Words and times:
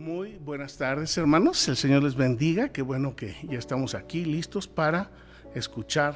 Muy 0.00 0.38
buenas 0.38 0.78
tardes, 0.78 1.18
hermanos. 1.18 1.68
El 1.68 1.76
Señor 1.76 2.02
les 2.02 2.14
bendiga. 2.14 2.70
Qué 2.70 2.80
bueno 2.80 3.14
que 3.14 3.36
ya 3.42 3.58
estamos 3.58 3.94
aquí 3.94 4.24
listos 4.24 4.66
para 4.66 5.10
escuchar 5.54 6.14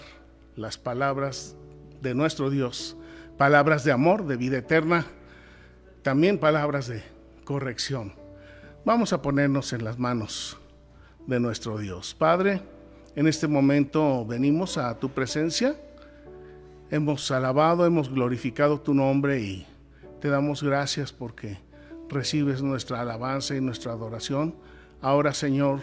las 0.57 0.79
palabras 0.79 1.55
de 2.01 2.15
nuestro 2.15 2.49
Dios. 2.49 2.97
Palabras 3.37 3.85
de 3.85 3.93
amor, 3.93 4.27
de 4.27 4.39
vida 4.39 4.57
eterna. 4.57 5.05
También 6.01 6.39
palabras 6.39 6.87
de 6.89 7.03
corrección. 7.45 8.15
Vamos 8.87 9.13
a 9.13 9.21
ponernos 9.21 9.75
en 9.75 9.85
las 9.85 9.99
manos 9.99 10.57
de 11.27 11.39
nuestro 11.39 11.77
Dios. 11.77 12.15
Padre, 12.15 12.63
en 13.15 13.27
este 13.27 13.49
momento 13.49 14.25
venimos 14.25 14.79
a 14.79 14.99
tu 14.99 15.11
presencia. 15.11 15.77
Hemos 16.91 17.31
alabado, 17.31 17.85
hemos 17.85 18.09
glorificado 18.09 18.81
tu 18.81 18.95
nombre 18.95 19.43
y 19.43 19.67
te 20.23 20.31
damos 20.31 20.63
gracias 20.63 21.13
porque 21.13 21.59
recibes 22.09 22.63
nuestra 22.63 23.01
alabanza 23.01 23.55
y 23.55 23.61
nuestra 23.61 23.93
adoración. 23.93 24.55
Ahora, 25.01 25.35
Señor, 25.35 25.81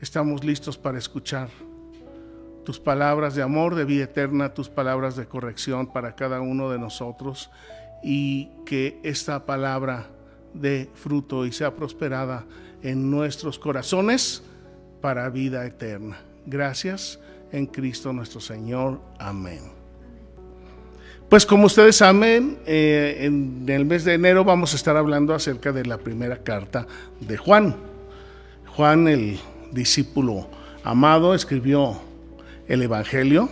estamos 0.00 0.44
listos 0.44 0.78
para 0.78 0.98
escuchar 0.98 1.48
tus 2.64 2.80
palabras 2.80 3.34
de 3.34 3.42
amor, 3.42 3.74
de 3.76 3.84
vida 3.84 4.04
eterna, 4.04 4.52
tus 4.52 4.68
palabras 4.68 5.14
de 5.16 5.26
corrección 5.26 5.86
para 5.86 6.16
cada 6.16 6.40
uno 6.40 6.70
de 6.70 6.78
nosotros 6.78 7.50
y 8.02 8.50
que 8.64 9.00
esta 9.04 9.46
palabra 9.46 10.08
dé 10.52 10.90
fruto 10.94 11.46
y 11.46 11.52
sea 11.52 11.76
prosperada 11.76 12.44
en 12.82 13.10
nuestros 13.10 13.58
corazones 13.58 14.42
para 15.00 15.28
vida 15.30 15.64
eterna. 15.64 16.18
Gracias 16.46 17.20
en 17.52 17.66
Cristo 17.66 18.12
nuestro 18.12 18.40
Señor. 18.40 19.00
Amén. 19.18 19.75
Pues 21.28 21.44
como 21.44 21.66
ustedes 21.66 21.96
saben, 21.96 22.56
eh, 22.66 23.18
en 23.22 23.64
el 23.66 23.84
mes 23.84 24.04
de 24.04 24.14
enero 24.14 24.44
vamos 24.44 24.72
a 24.72 24.76
estar 24.76 24.96
hablando 24.96 25.34
acerca 25.34 25.72
de 25.72 25.84
la 25.84 25.98
primera 25.98 26.38
carta 26.38 26.86
de 27.18 27.36
Juan. 27.36 27.74
Juan, 28.76 29.08
el 29.08 29.40
discípulo 29.72 30.48
amado, 30.84 31.34
escribió 31.34 32.00
el 32.68 32.80
Evangelio 32.80 33.48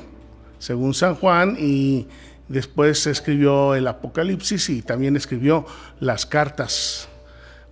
según 0.61 0.95
San 0.95 1.17
Juan 1.17 1.57
y 1.59 2.07
después 2.47 3.09
escribió 3.09 3.75
el 3.75 3.89
Apocalipsis 3.89 4.71
y 4.71 4.81
también 4.81 5.17
escribió 5.17 5.67
las 5.99 6.27
cartas 6.27 7.09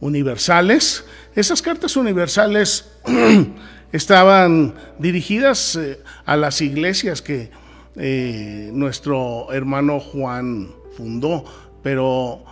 universales. 0.01 1.05
Esas 1.37 1.63
cartas 1.63 1.97
universales 1.97 2.91
estaban 3.93 4.75
dirigidas 4.99 5.77
eh, 5.77 6.01
a 6.25 6.37
las 6.37 6.61
iglesias 6.61 7.23
que 7.23 7.62
eh, 7.97 8.71
nuestro 8.73 9.53
hermano 9.53 10.01
Juan 10.01 10.71
fundó, 10.97 11.45
pero 11.83 12.43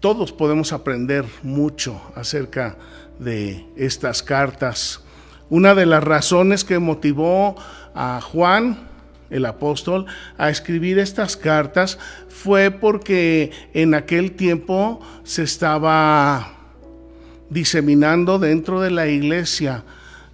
todos 0.00 0.32
podemos 0.32 0.72
aprender 0.72 1.24
mucho 1.42 2.00
acerca 2.14 2.76
de 3.18 3.64
estas 3.76 4.22
cartas. 4.22 5.00
Una 5.48 5.74
de 5.74 5.86
las 5.86 6.04
razones 6.04 6.64
que 6.64 6.78
motivó 6.78 7.56
a 7.94 8.20
Juan, 8.20 8.88
el 9.30 9.46
apóstol, 9.46 10.04
a 10.36 10.50
escribir 10.50 10.98
estas 10.98 11.36
cartas 11.36 11.98
fue 12.28 12.70
porque 12.70 13.50
en 13.72 13.94
aquel 13.94 14.32
tiempo 14.32 15.00
se 15.22 15.42
estaba 15.42 16.52
diseminando 17.48 18.38
dentro 18.38 18.80
de 18.80 18.90
la 18.90 19.06
iglesia 19.06 19.84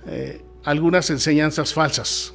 eh, 0.07 0.43
algunas 0.65 1.11
enseñanzas 1.11 1.73
falsas. 1.75 2.35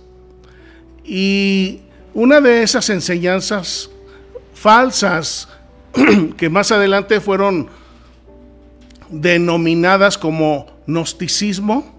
Y 1.05 1.81
una 2.13 2.41
de 2.41 2.63
esas 2.63 2.89
enseñanzas 2.89 3.89
falsas 4.53 5.47
que 6.37 6.49
más 6.49 6.71
adelante 6.71 7.21
fueron 7.21 7.69
denominadas 9.09 10.17
como 10.17 10.67
gnosticismo, 10.87 11.93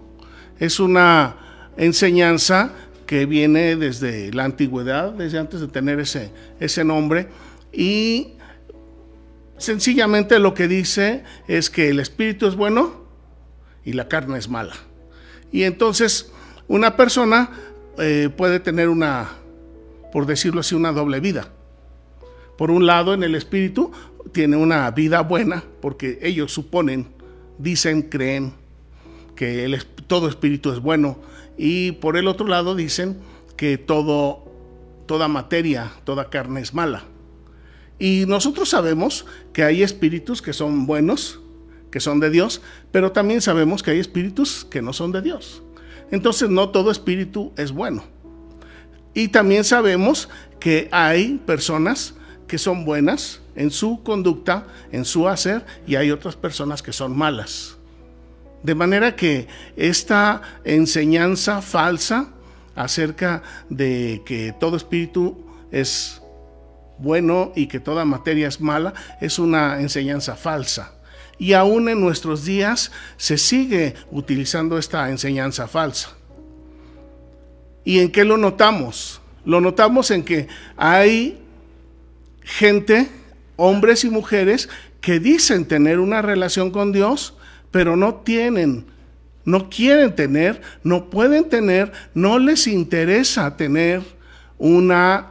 es 0.59 0.79
una 0.79 1.35
enseñanza 1.77 2.73
que 3.05 3.25
viene 3.25 3.75
desde 3.75 4.33
la 4.33 4.43
antigüedad, 4.43 5.13
desde 5.13 5.39
antes 5.39 5.61
de 5.61 5.67
tener 5.67 5.99
ese, 5.99 6.31
ese 6.59 6.83
nombre, 6.83 7.29
y 7.71 8.33
sencillamente 9.57 10.39
lo 10.39 10.53
que 10.53 10.67
dice 10.67 11.23
es 11.47 11.69
que 11.69 11.89
el 11.89 11.99
espíritu 11.99 12.47
es 12.47 12.55
bueno 12.55 13.05
y 13.85 13.93
la 13.93 14.07
carne 14.07 14.37
es 14.37 14.49
mala. 14.49 14.75
Y 15.51 15.63
entonces 15.63 16.31
una 16.67 16.97
persona 16.97 17.51
eh, 17.99 18.29
puede 18.35 18.59
tener 18.59 18.89
una, 18.89 19.29
por 20.11 20.25
decirlo 20.25 20.61
así, 20.61 20.75
una 20.75 20.91
doble 20.91 21.19
vida. 21.19 21.49
Por 22.57 22.71
un 22.71 22.85
lado, 22.85 23.13
en 23.13 23.23
el 23.23 23.35
espíritu 23.35 23.91
tiene 24.31 24.57
una 24.57 24.89
vida 24.91 25.21
buena, 25.21 25.63
porque 25.81 26.19
ellos 26.21 26.51
suponen, 26.51 27.07
dicen, 27.57 28.03
creen 28.03 28.53
que 29.35 29.79
todo 30.07 30.27
espíritu 30.27 30.71
es 30.71 30.79
bueno. 30.79 31.17
Y 31.57 31.93
por 31.93 32.17
el 32.17 32.27
otro 32.27 32.47
lado 32.47 32.75
dicen 32.75 33.17
que 33.55 33.77
todo, 33.77 34.43
toda 35.05 35.27
materia, 35.27 35.91
toda 36.03 36.29
carne 36.29 36.61
es 36.61 36.73
mala. 36.73 37.03
Y 37.99 38.25
nosotros 38.27 38.69
sabemos 38.69 39.25
que 39.53 39.63
hay 39.63 39.81
espíritus 39.81 40.41
que 40.41 40.53
son 40.53 40.85
buenos, 40.85 41.39
que 41.91 41.99
son 41.99 42.19
de 42.19 42.29
Dios, 42.29 42.61
pero 42.91 43.11
también 43.11 43.41
sabemos 43.41 43.81
que 43.81 43.91
hay 43.91 43.99
espíritus 43.99 44.65
que 44.69 44.81
no 44.81 44.93
son 44.93 45.11
de 45.11 45.21
Dios. 45.21 45.63
Entonces 46.11 46.49
no 46.49 46.69
todo 46.69 46.91
espíritu 46.91 47.51
es 47.57 47.71
bueno. 47.71 48.03
Y 49.13 49.29
también 49.29 49.63
sabemos 49.63 50.29
que 50.59 50.87
hay 50.91 51.39
personas 51.45 52.13
que 52.47 52.57
son 52.57 52.85
buenas 52.85 53.41
en 53.55 53.71
su 53.71 54.03
conducta, 54.03 54.67
en 54.91 55.05
su 55.05 55.27
hacer, 55.27 55.65
y 55.85 55.95
hay 55.95 56.11
otras 56.11 56.35
personas 56.35 56.81
que 56.81 56.93
son 56.93 57.17
malas. 57.17 57.77
De 58.63 58.75
manera 58.75 59.15
que 59.15 59.47
esta 59.75 60.41
enseñanza 60.63 61.61
falsa 61.61 62.29
acerca 62.75 63.41
de 63.69 64.21
que 64.25 64.53
todo 64.59 64.77
espíritu 64.77 65.43
es 65.71 66.21
bueno 66.99 67.51
y 67.55 67.67
que 67.67 67.79
toda 67.79 68.05
materia 68.05 68.47
es 68.47 68.61
mala 68.61 68.93
es 69.21 69.39
una 69.39 69.79
enseñanza 69.79 70.35
falsa 70.35 70.96
y 71.39 71.53
aún 71.53 71.89
en 71.89 72.01
nuestros 72.01 72.45
días 72.45 72.91
se 73.17 73.37
sigue 73.37 73.95
utilizando 74.11 74.77
esta 74.77 75.09
enseñanza 75.09 75.67
falsa. 75.67 76.09
¿Y 77.83 77.99
en 77.99 78.11
qué 78.11 78.25
lo 78.25 78.37
notamos? 78.37 79.21
Lo 79.45 79.61
notamos 79.61 80.11
en 80.11 80.23
que 80.23 80.47
hay 80.75 81.39
gente, 82.41 83.07
hombres 83.55 84.03
y 84.03 84.09
mujeres, 84.09 84.67
que 84.99 85.19
dicen 85.19 85.65
tener 85.65 85.99
una 85.99 86.21
relación 86.21 86.71
con 86.71 86.91
Dios, 86.91 87.35
pero 87.71 87.95
no 87.95 88.15
tienen, 88.15 88.85
no 89.45 89.69
quieren 89.69 90.15
tener, 90.15 90.61
no 90.83 91.09
pueden 91.09 91.47
tener, 91.47 91.91
no 92.13 92.39
les 92.39 92.67
interesa 92.67 93.55
tener 93.55 94.01
una 94.57 95.27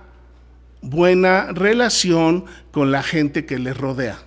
buena 0.80 1.52
relación 1.52 2.44
con 2.70 2.92
la 2.92 3.02
gente 3.02 3.44
que 3.44 3.58
les 3.58 3.76
rodea. 3.76 4.18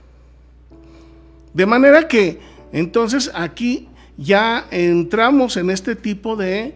De 1.53 1.65
manera 1.65 2.07
que 2.07 2.39
entonces 2.71 3.31
aquí 3.33 3.87
ya 4.17 4.67
entramos 4.71 5.57
en 5.57 5.69
este 5.69 5.95
tipo 5.95 6.35
de 6.35 6.75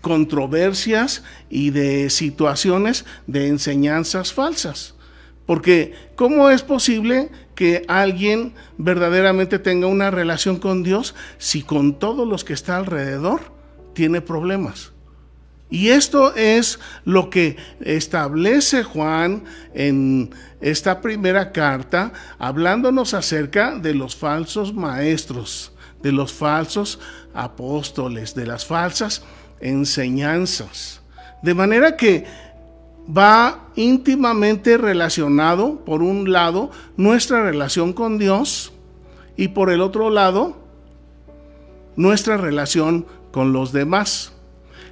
controversias 0.00 1.24
y 1.50 1.70
de 1.70 2.10
situaciones 2.10 3.04
de 3.26 3.48
enseñanzas 3.48 4.32
falsas. 4.32 4.94
Porque 5.46 5.94
¿cómo 6.14 6.50
es 6.50 6.62
posible 6.62 7.30
que 7.54 7.84
alguien 7.88 8.54
verdaderamente 8.78 9.58
tenga 9.58 9.86
una 9.86 10.10
relación 10.10 10.58
con 10.58 10.82
Dios 10.82 11.14
si 11.38 11.62
con 11.62 11.98
todos 11.98 12.26
los 12.26 12.44
que 12.44 12.52
está 12.52 12.76
alrededor 12.76 13.40
tiene 13.94 14.20
problemas? 14.20 14.92
Y 15.68 15.88
esto 15.88 16.34
es 16.34 16.78
lo 17.04 17.28
que 17.28 17.56
establece 17.80 18.84
Juan 18.84 19.44
en 19.74 20.30
esta 20.60 21.00
primera 21.00 21.50
carta, 21.50 22.12
hablándonos 22.38 23.14
acerca 23.14 23.74
de 23.76 23.94
los 23.94 24.14
falsos 24.14 24.72
maestros, 24.72 25.72
de 26.02 26.12
los 26.12 26.32
falsos 26.32 27.00
apóstoles, 27.34 28.34
de 28.34 28.46
las 28.46 28.64
falsas 28.64 29.24
enseñanzas. 29.60 31.02
De 31.42 31.54
manera 31.54 31.96
que 31.96 32.24
va 33.06 33.68
íntimamente 33.74 34.78
relacionado, 34.78 35.84
por 35.84 36.02
un 36.02 36.32
lado, 36.32 36.70
nuestra 36.96 37.42
relación 37.42 37.92
con 37.92 38.18
Dios 38.18 38.72
y 39.36 39.48
por 39.48 39.70
el 39.70 39.80
otro 39.80 40.10
lado, 40.10 40.56
nuestra 41.96 42.36
relación 42.36 43.06
con 43.32 43.52
los 43.52 43.72
demás. 43.72 44.32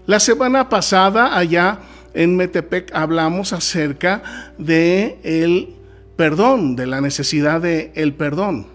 La 0.06 0.20
semana 0.20 0.68
pasada 0.68 1.36
allá 1.36 1.78
en 2.12 2.36
Metepec 2.36 2.94
hablamos 2.94 3.54
acerca 3.54 4.52
de 4.58 5.18
el 5.24 5.76
perdón, 6.16 6.76
de 6.76 6.86
la 6.86 7.00
necesidad 7.00 7.62
de 7.62 7.90
el 7.94 8.12
perdón. 8.12 8.66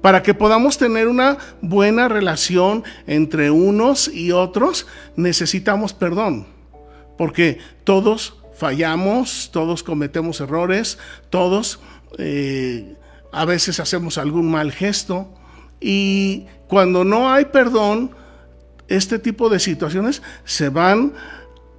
Para 0.00 0.22
que 0.22 0.34
podamos 0.34 0.78
tener 0.78 1.08
una 1.08 1.36
buena 1.62 2.06
relación 2.08 2.84
entre 3.08 3.50
unos 3.50 4.06
y 4.06 4.30
otros, 4.30 4.86
necesitamos 5.16 5.94
perdón. 5.94 6.46
Porque 7.18 7.58
todos 7.82 8.36
fallamos, 8.54 9.50
todos 9.52 9.82
cometemos 9.82 10.40
errores, 10.40 10.96
todos 11.28 11.80
eh, 12.18 12.96
a 13.32 13.44
veces 13.44 13.80
hacemos 13.80 14.16
algún 14.16 14.48
mal 14.48 14.70
gesto 14.70 15.28
y 15.80 16.46
cuando 16.68 17.02
no 17.02 17.32
hay 17.32 17.46
perdón, 17.46 18.12
este 18.88 19.18
tipo 19.18 19.48
de 19.48 19.58
situaciones 19.58 20.22
se 20.44 20.68
van 20.68 21.14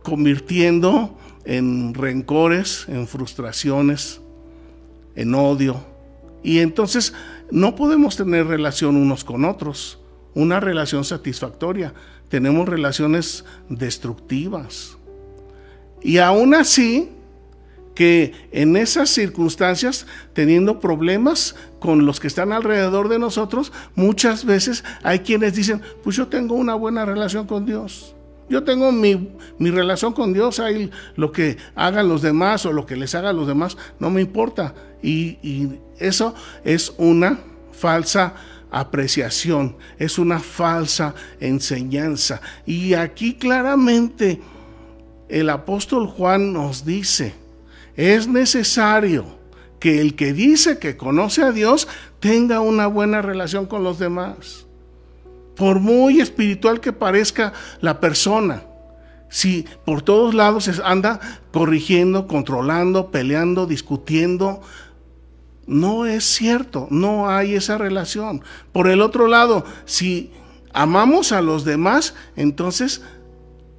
convirtiendo 0.03 1.17
en 1.45 1.94
rencores, 1.94 2.85
en 2.88 3.07
frustraciones, 3.07 4.21
en 5.15 5.35
odio. 5.35 5.85
Y 6.44 6.59
entonces 6.59 7.13
no 7.51 7.75
podemos 7.75 8.17
tener 8.17 8.47
relación 8.47 8.95
unos 8.95 9.23
con 9.23 9.45
otros, 9.45 10.00
una 10.33 10.59
relación 10.59 11.03
satisfactoria. 11.03 11.94
Tenemos 12.29 12.67
relaciones 12.67 13.45
destructivas. 13.69 14.97
Y 16.01 16.17
aún 16.17 16.53
así, 16.53 17.11
que 17.95 18.34
en 18.51 18.75
esas 18.75 19.10
circunstancias, 19.10 20.07
teniendo 20.34 20.80
problemas 20.80 21.56
con 21.80 22.06
los 22.06 22.19
que 22.19 22.28
están 22.28 22.51
alrededor 22.51 23.10
de 23.10 23.19
nosotros, 23.19 23.72
muchas 23.95 24.45
veces 24.45 24.84
hay 25.04 25.19
quienes 25.19 25.54
dicen, 25.54 25.81
pues 26.04 26.16
yo 26.16 26.28
tengo 26.28 26.56
una 26.56 26.75
buena 26.75 27.06
relación 27.06 27.45
con 27.45 27.66
Dios. 27.66 28.16
Yo 28.50 28.63
tengo 28.63 28.92
mi, 28.92 29.30
relación 29.60 30.13
con 30.13 30.34
Dios, 30.34 30.60
ahí 30.60 30.92
lo 31.16 31.31
que 31.31 31.57
hagan 31.75 32.10
los 32.10 32.22
demás 32.22 32.66
o 32.66 32.74
lo 32.74 32.86
que 32.86 32.95
les 32.95 33.16
hagan 33.16 33.38
los 33.38 33.48
demás, 33.48 33.78
no 34.00 34.10
me 34.10 34.22
importa. 34.22 34.75
Y, 35.01 35.39
y 35.42 35.80
eso 35.98 36.36
es 36.63 36.94
una 36.98 37.39
falsa 37.72 38.36
apreciación, 38.69 39.78
es 39.98 40.18
una 40.18 40.39
falsa 40.39 41.16
enseñanza. 41.39 42.42
Y 42.66 42.96
aquí 42.96 43.36
claramente 43.36 44.42
el 45.30 45.50
apóstol 45.50 46.07
Juan 46.07 46.54
nos 46.54 46.86
dice, 46.86 47.34
es 47.95 48.28
necesario 48.28 49.25
que 49.80 50.00
el 50.00 50.16
que 50.16 50.34
dice 50.34 50.80
que 50.80 50.98
conoce 50.98 51.44
a 51.44 51.51
Dios 51.51 51.88
tenga 52.19 52.62
una 52.62 52.88
buena 52.88 53.22
relación 53.22 53.66
con 53.66 53.84
los 53.84 54.00
demás. 54.00 54.66
Por 55.56 55.80
muy 55.80 56.22
espiritual 56.22 56.80
que 56.80 56.94
parezca 56.94 57.54
la 57.81 58.00
persona, 58.00 58.63
si 59.30 59.66
por 59.86 60.01
todos 60.01 60.34
lados 60.34 60.69
anda 60.84 61.19
corrigiendo, 61.51 62.28
controlando, 62.28 63.12
peleando, 63.12 63.66
discutiendo, 63.66 64.62
no 65.68 66.06
es 66.06 66.24
cierto, 66.24 66.88
no 66.89 67.30
hay 67.30 67.56
esa 67.56 67.78
relación. 67.78 68.44
Por 68.72 68.88
el 68.88 69.01
otro 69.01 69.28
lado, 69.28 69.66
si 69.86 70.31
amamos 70.72 71.31
a 71.31 71.42
los 71.42 71.66
demás, 71.66 72.16
entonces 72.36 73.01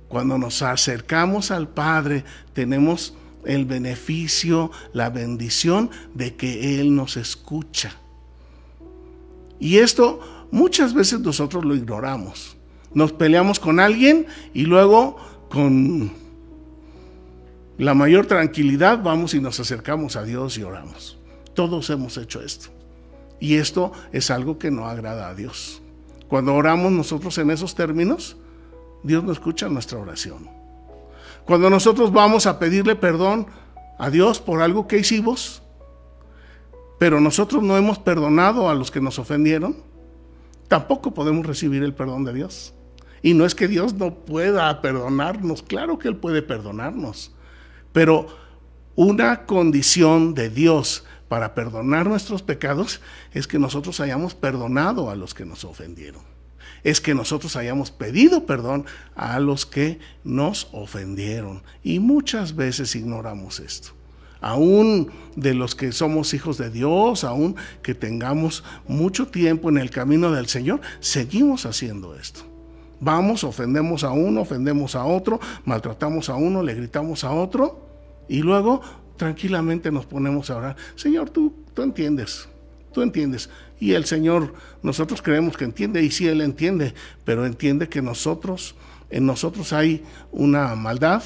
cuando 0.08 0.38
nos 0.38 0.62
acercamos 0.62 1.50
al 1.50 1.68
Padre 1.68 2.24
tenemos 2.52 3.14
el 3.46 3.64
beneficio, 3.64 4.70
la 4.92 5.10
bendición 5.10 5.90
de 6.14 6.34
que 6.36 6.80
Él 6.80 6.94
nos 6.94 7.16
escucha. 7.16 7.96
Y 9.58 9.78
esto 9.78 10.48
muchas 10.50 10.94
veces 10.94 11.20
nosotros 11.20 11.64
lo 11.64 11.74
ignoramos. 11.74 12.56
Nos 12.92 13.12
peleamos 13.12 13.58
con 13.58 13.80
alguien 13.80 14.26
y 14.52 14.64
luego 14.64 15.16
con 15.48 16.12
la 17.76 17.94
mayor 17.94 18.26
tranquilidad 18.26 19.02
vamos 19.02 19.34
y 19.34 19.40
nos 19.40 19.58
acercamos 19.58 20.16
a 20.16 20.22
Dios 20.22 20.58
y 20.58 20.62
oramos. 20.62 21.18
Todos 21.54 21.90
hemos 21.90 22.16
hecho 22.16 22.40
esto. 22.40 22.68
Y 23.40 23.56
esto 23.56 23.92
es 24.12 24.30
algo 24.30 24.58
que 24.58 24.70
no 24.70 24.86
agrada 24.86 25.28
a 25.28 25.34
Dios. 25.34 25.82
Cuando 26.28 26.54
oramos 26.54 26.92
nosotros 26.92 27.36
en 27.38 27.50
esos 27.50 27.74
términos, 27.74 28.36
Dios 29.02 29.24
no 29.24 29.32
escucha 29.32 29.68
nuestra 29.68 29.98
oración. 29.98 30.48
Cuando 31.46 31.68
nosotros 31.68 32.12
vamos 32.12 32.46
a 32.46 32.58
pedirle 32.58 32.96
perdón 32.96 33.46
a 33.98 34.10
Dios 34.10 34.40
por 34.40 34.62
algo 34.62 34.88
que 34.88 34.98
hicimos, 34.98 35.62
pero 36.98 37.20
nosotros 37.20 37.62
no 37.62 37.76
hemos 37.76 37.98
perdonado 37.98 38.70
a 38.70 38.74
los 38.74 38.90
que 38.90 39.00
nos 39.00 39.18
ofendieron, 39.18 39.76
tampoco 40.68 41.12
podemos 41.12 41.44
recibir 41.44 41.82
el 41.82 41.92
perdón 41.92 42.24
de 42.24 42.32
Dios. 42.32 42.72
Y 43.20 43.34
no 43.34 43.44
es 43.44 43.54
que 43.54 43.68
Dios 43.68 43.94
no 43.94 44.14
pueda 44.14 44.80
perdonarnos, 44.80 45.62
claro 45.62 45.98
que 45.98 46.08
Él 46.08 46.16
puede 46.16 46.40
perdonarnos, 46.40 47.32
pero 47.92 48.26
una 48.94 49.44
condición 49.44 50.34
de 50.34 50.48
Dios 50.48 51.04
para 51.28 51.54
perdonar 51.54 52.06
nuestros 52.06 52.42
pecados 52.42 53.00
es 53.32 53.46
que 53.46 53.58
nosotros 53.58 54.00
hayamos 54.00 54.34
perdonado 54.34 55.10
a 55.10 55.16
los 55.16 55.34
que 55.34 55.44
nos 55.44 55.64
ofendieron 55.64 56.33
es 56.82 57.00
que 57.00 57.14
nosotros 57.14 57.56
hayamos 57.56 57.90
pedido 57.90 58.46
perdón 58.46 58.84
a 59.14 59.38
los 59.40 59.66
que 59.66 59.98
nos 60.24 60.68
ofendieron. 60.72 61.62
Y 61.82 61.98
muchas 61.98 62.56
veces 62.56 62.96
ignoramos 62.96 63.60
esto. 63.60 63.90
Aún 64.40 65.10
de 65.36 65.54
los 65.54 65.74
que 65.74 65.92
somos 65.92 66.34
hijos 66.34 66.58
de 66.58 66.68
Dios, 66.68 67.24
aún 67.24 67.56
que 67.82 67.94
tengamos 67.94 68.62
mucho 68.86 69.28
tiempo 69.28 69.70
en 69.70 69.78
el 69.78 69.90
camino 69.90 70.30
del 70.32 70.48
Señor, 70.48 70.82
seguimos 71.00 71.64
haciendo 71.64 72.14
esto. 72.14 72.42
Vamos, 73.00 73.42
ofendemos 73.44 74.04
a 74.04 74.10
uno, 74.10 74.42
ofendemos 74.42 74.94
a 74.94 75.04
otro, 75.04 75.40
maltratamos 75.64 76.28
a 76.28 76.34
uno, 76.34 76.62
le 76.62 76.74
gritamos 76.74 77.24
a 77.24 77.32
otro 77.32 77.88
y 78.28 78.42
luego 78.42 78.82
tranquilamente 79.16 79.90
nos 79.90 80.06
ponemos 80.06 80.50
a 80.50 80.56
orar. 80.56 80.76
Señor, 80.94 81.30
tú, 81.30 81.54
tú 81.72 81.82
entiendes, 81.82 82.48
tú 82.94 83.02
entiendes. 83.02 83.50
Y 83.78 83.92
el 83.92 84.06
Señor, 84.06 84.54
nosotros 84.82 85.20
creemos 85.20 85.58
que 85.58 85.64
entiende, 85.64 86.02
y 86.02 86.10
sí 86.10 86.26
Él 86.26 86.40
entiende, 86.40 86.94
pero 87.24 87.44
entiende 87.44 87.90
que 87.90 88.00
nosotros, 88.00 88.74
en 89.10 89.26
nosotros 89.26 89.74
hay 89.74 90.02
una 90.32 90.74
maldad, 90.74 91.22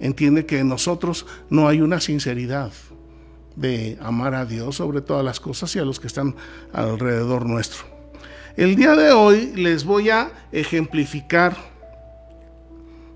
entiende 0.00 0.46
que 0.46 0.60
en 0.60 0.68
nosotros 0.68 1.26
no 1.50 1.68
hay 1.68 1.82
una 1.82 2.00
sinceridad 2.00 2.72
de 3.56 3.98
amar 4.00 4.34
a 4.34 4.46
Dios 4.46 4.76
sobre 4.76 5.02
todas 5.02 5.24
las 5.24 5.38
cosas 5.40 5.76
y 5.76 5.78
a 5.78 5.84
los 5.84 6.00
que 6.00 6.06
están 6.06 6.34
alrededor 6.72 7.44
nuestro. 7.44 7.84
El 8.56 8.76
día 8.76 8.94
de 8.94 9.12
hoy 9.12 9.52
les 9.54 9.84
voy 9.84 10.10
a 10.10 10.30
ejemplificar 10.52 11.56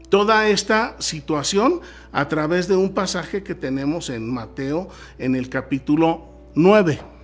toda 0.09 0.49
esta 0.49 0.97
situación 0.99 1.81
a 2.13 2.29
través 2.29 2.69
de 2.69 2.77
un 2.77 2.95
pasaje 2.95 3.43
que 3.43 3.55
tenemos 3.55 4.09
en 4.09 4.33
Mateo 4.33 4.89
en 5.19 5.35
el 5.35 5.49
capítulo 5.49 6.29
9. 6.55 7.16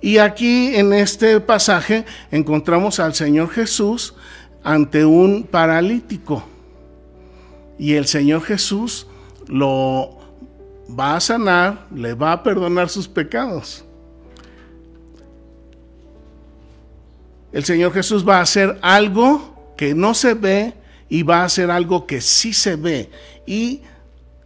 Y 0.00 0.18
aquí 0.18 0.76
en 0.76 0.92
este 0.92 1.40
pasaje 1.40 2.04
encontramos 2.30 3.00
al 3.00 3.14
Señor 3.14 3.50
Jesús 3.50 4.14
ante 4.62 5.04
un 5.04 5.44
paralítico. 5.44 6.44
Y 7.78 7.94
el 7.94 8.06
Señor 8.06 8.42
Jesús 8.42 9.06
lo 9.46 10.18
va 10.98 11.16
a 11.16 11.20
sanar, 11.20 11.86
le 11.94 12.14
va 12.14 12.32
a 12.32 12.42
perdonar 12.42 12.88
sus 12.88 13.08
pecados. 13.08 13.84
El 17.52 17.64
Señor 17.64 17.92
Jesús 17.92 18.28
va 18.28 18.38
a 18.38 18.42
hacer 18.42 18.78
algo 18.82 19.72
que 19.76 19.94
no 19.94 20.14
se 20.14 20.34
ve 20.34 20.74
y 21.08 21.22
va 21.22 21.40
a 21.40 21.44
hacer 21.44 21.70
algo 21.70 22.06
que 22.06 22.20
sí 22.20 22.52
se 22.52 22.76
ve 22.76 23.10
y 23.46 23.82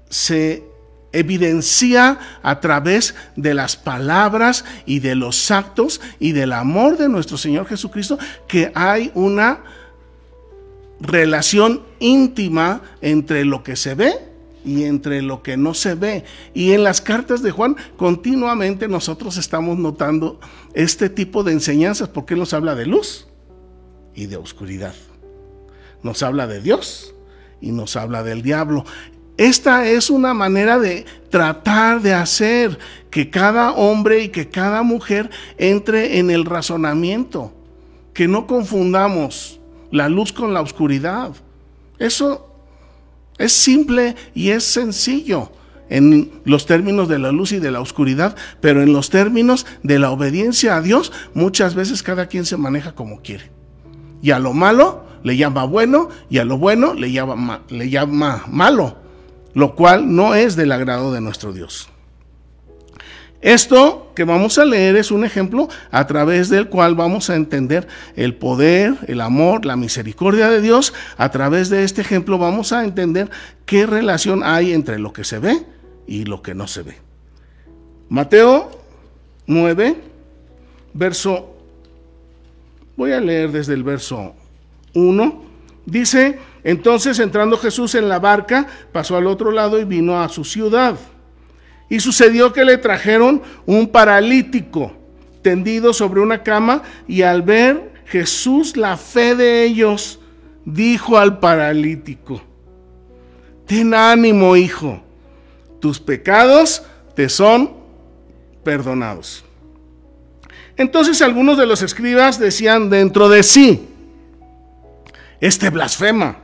se 0.09 0.72
evidencia 1.13 2.19
a 2.43 2.61
través 2.61 3.15
de 3.37 3.55
las 3.55 3.77
palabras 3.77 4.65
y 4.87 5.01
de 5.01 5.15
los 5.15 5.51
actos 5.51 6.01
y 6.19 6.33
del 6.33 6.53
amor 6.53 6.97
de 6.97 7.09
nuestro 7.09 7.37
Señor 7.37 7.67
Jesucristo 7.67 8.19
que 8.49 8.73
hay 8.75 9.11
una 9.15 9.61
relación 11.01 11.83
íntima 11.99 12.83
entre 13.01 13.45
lo 13.45 13.63
que 13.63 13.77
se 13.77 13.95
ve 13.95 14.13
y 14.65 14.85
entre 14.85 15.23
lo 15.23 15.43
que 15.43 15.57
no 15.57 15.75
se 15.75 15.95
ve. 15.95 16.25
Y 16.55 16.73
en 16.73 16.85
las 16.85 17.01
cartas 17.01 17.43
de 17.43 17.51
Juan 17.51 17.77
continuamente 17.97 18.89
nosotros 18.89 19.37
estamos 19.37 19.79
notando 19.79 20.41
este 20.75 21.11
tipo 21.11 21.43
de 21.43 21.53
enseñanzas 21.53 22.09
porque 22.09 22.37
nos 22.37 22.55
habla 22.55 22.75
de 22.75 22.87
luz 22.87 23.27
y 24.15 24.27
de 24.27 24.37
oscuridad. 24.37 24.95
Nos 26.03 26.23
habla 26.23 26.47
de 26.47 26.61
Dios 26.61 27.15
y 27.61 27.73
nos 27.73 27.97
habla 27.97 28.23
del 28.23 28.43
diablo. 28.43 28.85
Esta 29.37 29.89
es 29.89 30.11
una 30.11 30.35
manera 30.35 30.79
de 30.79 31.07
tratar 31.31 32.03
de 32.03 32.13
hacer 32.13 32.79
que 33.11 33.31
cada 33.31 33.73
hombre 33.73 34.25
y 34.25 34.29
que 34.29 34.49
cada 34.49 34.83
mujer 34.83 35.31
entre 35.57 36.19
en 36.19 36.31
el 36.31 36.45
razonamiento, 36.45 37.53
que 38.13 38.29
no 38.29 38.47
confundamos 38.47 39.59
la 39.91 40.09
luz 40.09 40.33
con 40.33 40.53
la 40.53 40.61
oscuridad. 40.61 41.33
Eso 41.99 42.47
es 43.39 43.53
simple 43.53 44.17
y 44.35 44.51
es 44.51 44.65
sencillo 44.65 45.51
en 45.89 46.31
los 46.45 46.67
términos 46.67 47.09
de 47.09 47.19
la 47.19 47.33
luz 47.33 47.53
y 47.53 47.59
de 47.59 47.71
la 47.71 47.81
oscuridad, 47.81 48.37
pero 48.61 48.83
en 48.83 48.93
los 48.93 49.11
términos 49.11 49.67
de 49.83 49.99
la 49.99 50.11
obediencia 50.11 50.77
a 50.77 50.83
Dios, 50.83 51.13
muchas 51.35 51.75
veces 51.75 52.03
cada 52.03 52.27
quien 52.27 52.47
se 52.47 52.57
maneja 52.57 52.95
como 52.95 53.21
quiere. 53.21 53.51
Y 54.23 54.31
a 54.31 54.39
lo 54.39 54.53
malo 54.53 55.05
le 55.23 55.37
llama 55.37 55.65
bueno 55.65 56.09
y 56.31 56.39
a 56.39 56.45
lo 56.45 56.59
bueno 56.59 56.95
le 56.95 57.13
llama, 57.13 57.63
le 57.69 57.91
llama 57.91 58.45
malo 58.49 59.02
lo 59.55 59.75
cual 59.75 60.15
no 60.15 60.35
es 60.35 60.57
del 60.57 60.73
agrado 60.73 61.13
de 61.13 61.21
nuestro 61.21 61.53
Dios. 61.53 61.89
Esto 63.43 64.13
que 64.15 64.23
vamos 64.23 64.57
a 64.59 64.65
leer 64.65 64.95
es 64.95 65.11
un 65.11 65.25
ejemplo 65.25 65.69
a 65.91 66.07
través 66.07 66.49
del 66.49 66.69
cual 66.69 66.95
vamos 66.95 67.29
a 67.29 67.35
entender 67.35 67.89
el 68.15 68.37
poder, 68.37 68.95
el 69.09 69.21
amor, 69.21 69.67
la 69.67 69.75
misericordia 69.75 70.49
de 70.49 70.61
Dios. 70.61 70.95
A 71.17 71.33
través 71.33 71.69
de 71.69 71.83
este 71.83 72.03
ejemplo 72.03 72.39
vamos 72.39 72.73
a 72.73 72.85
entender 72.85 73.31
qué 73.67 73.85
relación 73.85 74.45
hay 74.45 74.73
entre 74.73 75.01
lo 75.01 75.13
que 75.13 75.25
se 75.25 75.41
ve 75.41 75.67
y 76.07 76.25
lo 76.25 76.41
que 76.41 76.55
no 76.55 76.69
se 76.69 76.83
ve. 76.83 76.97
Mateo 78.09 78.71
9, 79.49 79.97
verso, 80.95 81.57
voy 82.97 83.11
a 83.11 83.21
leer 83.21 83.51
desde 83.51 83.75
el 83.75 83.83
verso 83.83 84.35
1, 84.95 85.43
dice, 85.85 86.39
entonces 86.65 87.19
entrando 87.19 87.57
Jesús 87.59 87.95
en 87.95 88.09
la 88.09 88.19
barca, 88.19 88.67
pasó 88.93 89.17
al 89.17 89.27
otro 89.27 89.51
lado 89.51 89.81
y 89.81 89.85
vino 89.85 90.21
a 90.21 90.29
su 90.29 90.45
ciudad. 90.45 90.97
Y 91.89 92.01
sucedió 92.01 92.53
que 92.53 92.65
le 92.65 92.79
trajeron 92.79 93.43
un 93.67 93.89
paralítico 93.89 94.93
tendido 95.43 95.93
sobre 95.93 96.21
una 96.21 96.43
cama 96.43 96.83
y 97.07 97.23
al 97.23 97.43
ver 97.43 97.93
Jesús 98.07 98.77
la 98.77 98.97
fe 98.97 99.35
de 99.35 99.65
ellos, 99.65 100.21
dijo 100.65 101.19
al 101.19 101.41
paralítico, 101.41 102.41
ten 103.67 103.93
ánimo 103.95 104.57
hijo, 104.57 105.03
tus 105.81 105.99
pecados 105.99 106.83
te 107.15 107.29
son 107.29 107.73
perdonados. 108.63 109.45
Entonces 110.77 111.21
algunos 111.21 111.59
de 111.59 111.67
los 111.67 111.83
escribas 111.83 112.39
decían 112.39 112.89
dentro 112.89 113.29
de 113.29 113.43
sí, 113.43 113.89
este 115.41 115.71
blasfema. 115.71 116.42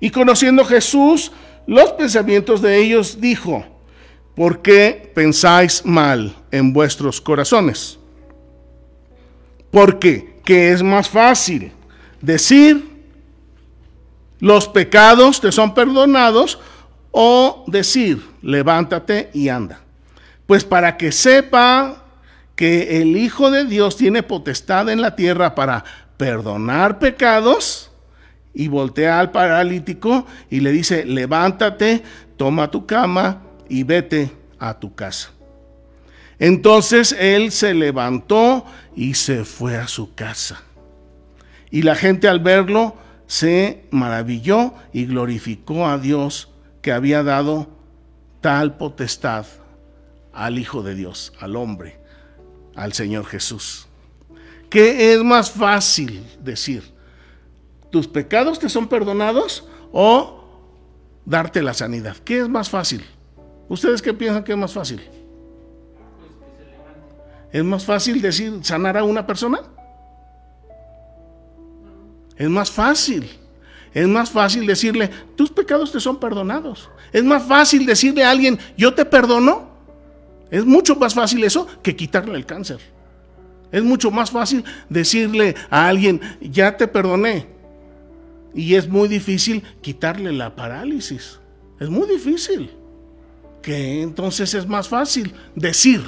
Y 0.00 0.10
conociendo 0.10 0.64
Jesús 0.64 1.32
los 1.66 1.92
pensamientos 1.92 2.62
de 2.62 2.78
ellos, 2.78 3.20
dijo, 3.20 3.64
¿por 4.34 4.62
qué 4.62 5.10
pensáis 5.14 5.84
mal 5.84 6.34
en 6.50 6.72
vuestros 6.72 7.20
corazones? 7.20 7.98
Porque, 9.70 10.40
¿qué 10.44 10.72
es 10.72 10.82
más 10.82 11.08
fácil? 11.08 11.72
Decir, 12.20 12.88
los 14.38 14.68
pecados 14.68 15.40
te 15.40 15.50
son 15.50 15.74
perdonados, 15.74 16.58
o 17.10 17.64
decir, 17.66 18.22
levántate 18.42 19.30
y 19.32 19.48
anda. 19.48 19.80
Pues 20.46 20.64
para 20.64 20.98
que 20.98 21.12
sepa 21.12 22.04
que 22.54 23.00
el 23.00 23.16
Hijo 23.16 23.50
de 23.50 23.64
Dios 23.64 23.96
tiene 23.96 24.22
potestad 24.22 24.88
en 24.90 25.00
la 25.00 25.16
tierra 25.16 25.54
para 25.54 25.82
perdonar 26.16 26.98
pecados, 26.98 27.85
y 28.58 28.68
voltea 28.68 29.20
al 29.20 29.32
paralítico 29.32 30.26
y 30.48 30.60
le 30.60 30.72
dice, 30.72 31.04
levántate, 31.04 32.02
toma 32.38 32.70
tu 32.70 32.86
cama 32.86 33.42
y 33.68 33.82
vete 33.82 34.32
a 34.58 34.78
tu 34.78 34.94
casa. 34.94 35.30
Entonces 36.38 37.14
él 37.18 37.52
se 37.52 37.74
levantó 37.74 38.64
y 38.96 39.12
se 39.12 39.44
fue 39.44 39.76
a 39.76 39.86
su 39.88 40.14
casa. 40.14 40.62
Y 41.70 41.82
la 41.82 41.96
gente 41.96 42.28
al 42.28 42.40
verlo 42.40 42.96
se 43.26 43.84
maravilló 43.90 44.72
y 44.90 45.04
glorificó 45.04 45.86
a 45.86 45.98
Dios 45.98 46.48
que 46.80 46.92
había 46.92 47.22
dado 47.22 47.68
tal 48.40 48.78
potestad 48.78 49.44
al 50.32 50.58
Hijo 50.58 50.82
de 50.82 50.94
Dios, 50.94 51.34
al 51.40 51.56
hombre, 51.56 51.98
al 52.74 52.94
Señor 52.94 53.26
Jesús. 53.26 53.86
¿Qué 54.70 55.12
es 55.12 55.22
más 55.22 55.50
fácil 55.50 56.24
decir? 56.42 56.95
¿Tus 57.96 58.06
pecados 58.06 58.58
te 58.58 58.68
son 58.68 58.88
perdonados 58.88 59.66
o 59.90 60.44
darte 61.24 61.62
la 61.62 61.72
sanidad? 61.72 62.14
¿Qué 62.26 62.40
es 62.40 62.46
más 62.46 62.68
fácil? 62.68 63.02
¿Ustedes 63.70 64.02
qué 64.02 64.12
piensan 64.12 64.44
que 64.44 64.52
es 64.52 64.58
más 64.58 64.74
fácil? 64.74 65.00
¿Es 67.50 67.64
más 67.64 67.86
fácil 67.86 68.20
decir 68.20 68.52
sanar 68.60 68.98
a 68.98 69.02
una 69.02 69.26
persona? 69.26 69.60
Es 72.36 72.50
más 72.50 72.70
fácil. 72.70 73.30
Es 73.94 74.06
más 74.06 74.28
fácil 74.28 74.66
decirle, 74.66 75.08
tus 75.34 75.50
pecados 75.50 75.90
te 75.90 75.98
son 75.98 76.20
perdonados. 76.20 76.90
Es 77.14 77.24
más 77.24 77.44
fácil 77.44 77.86
decirle 77.86 78.24
a 78.24 78.30
alguien, 78.30 78.58
yo 78.76 78.92
te 78.92 79.06
perdono. 79.06 79.70
Es 80.50 80.66
mucho 80.66 80.96
más 80.96 81.14
fácil 81.14 81.44
eso 81.44 81.66
que 81.82 81.96
quitarle 81.96 82.36
el 82.36 82.44
cáncer. 82.44 82.78
Es 83.72 83.82
mucho 83.82 84.10
más 84.10 84.30
fácil 84.30 84.66
decirle 84.90 85.54
a 85.70 85.88
alguien, 85.88 86.20
ya 86.42 86.76
te 86.76 86.86
perdoné. 86.86 87.55
Y 88.56 88.74
es 88.74 88.88
muy 88.88 89.06
difícil 89.06 89.62
quitarle 89.82 90.32
la 90.32 90.56
parálisis. 90.56 91.38
Es 91.78 91.90
muy 91.90 92.08
difícil. 92.08 92.70
Que 93.60 94.00
entonces 94.00 94.54
es 94.54 94.66
más 94.66 94.88
fácil 94.88 95.34
decir. 95.54 96.02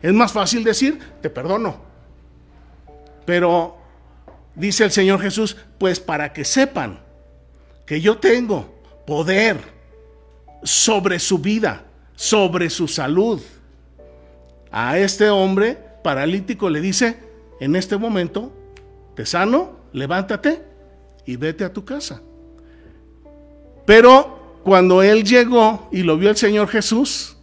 Es 0.00 0.12
más 0.14 0.32
fácil 0.32 0.64
decir, 0.64 0.98
te 1.20 1.28
perdono. 1.28 1.76
Pero 3.26 3.76
dice 4.54 4.84
el 4.84 4.90
Señor 4.90 5.20
Jesús, 5.20 5.54
pues 5.78 6.00
para 6.00 6.32
que 6.32 6.46
sepan 6.46 7.00
que 7.84 8.00
yo 8.00 8.16
tengo 8.16 8.74
poder 9.06 9.58
sobre 10.62 11.18
su 11.18 11.38
vida, 11.38 11.84
sobre 12.14 12.70
su 12.70 12.88
salud. 12.88 13.42
A 14.70 14.96
este 14.96 15.28
hombre 15.28 15.78
paralítico 16.02 16.70
le 16.70 16.80
dice, 16.80 17.18
en 17.60 17.76
este 17.76 17.98
momento, 17.98 18.50
te 19.14 19.26
sano, 19.26 19.76
levántate 19.92 20.75
y 21.26 21.36
vete 21.36 21.64
a 21.64 21.72
tu 21.72 21.84
casa. 21.84 22.22
Pero 23.84 24.60
cuando 24.62 25.02
él 25.02 25.24
llegó 25.24 25.88
y 25.92 26.02
lo 26.02 26.16
vio 26.16 26.30
el 26.30 26.36
Señor 26.36 26.68
Jesús, 26.68 27.36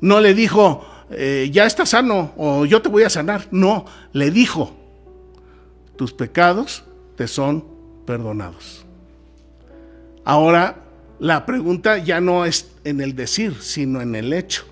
no 0.00 0.20
le 0.20 0.34
dijo, 0.34 0.84
eh, 1.10 1.50
ya 1.52 1.66
está 1.66 1.86
sano 1.86 2.32
o 2.36 2.64
yo 2.64 2.82
te 2.82 2.88
voy 2.88 3.04
a 3.04 3.10
sanar. 3.10 3.46
No, 3.50 3.84
le 4.12 4.30
dijo, 4.30 4.72
tus 5.96 6.12
pecados 6.12 6.84
te 7.16 7.28
son 7.28 7.64
perdonados. 8.06 8.84
Ahora, 10.24 10.82
la 11.18 11.46
pregunta 11.46 11.98
ya 11.98 12.20
no 12.20 12.44
es 12.44 12.70
en 12.84 13.00
el 13.00 13.14
decir, 13.14 13.56
sino 13.60 14.00
en 14.00 14.14
el 14.14 14.32
hecho. 14.32 14.64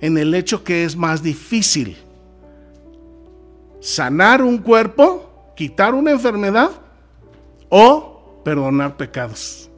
En 0.00 0.18
el 0.18 0.34
hecho 0.34 0.64
que 0.64 0.84
es 0.84 0.96
más 0.96 1.22
difícil. 1.22 1.96
Sanar 3.80 4.42
un 4.42 4.58
cuerpo, 4.58 5.33
quitar 5.56 5.94
una 5.94 6.10
enfermedad 6.10 6.70
o 7.68 8.40
perdonar 8.44 8.96
pecados. 8.96 9.70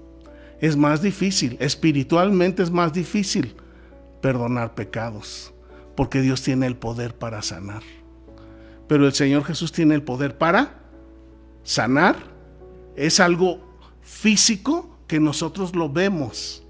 Es 0.60 0.76
más 0.76 1.02
difícil, 1.02 1.56
espiritualmente 1.60 2.62
es 2.62 2.70
más 2.70 2.92
difícil 2.92 3.54
perdonar 4.20 4.74
pecados, 4.74 5.52
porque 5.94 6.20
Dios 6.20 6.42
tiene 6.42 6.66
el 6.66 6.76
poder 6.76 7.14
para 7.14 7.42
sanar. 7.42 7.82
Pero 8.88 9.06
el 9.06 9.12
Señor 9.12 9.44
Jesús 9.44 9.72
tiene 9.72 9.94
el 9.94 10.02
poder 10.02 10.38
para 10.38 10.74
sanar. 11.62 12.16
Es 12.94 13.20
algo 13.20 13.60
físico 14.00 14.98
que 15.06 15.20
nosotros 15.20 15.74
lo 15.74 15.88
vemos, 15.90 16.64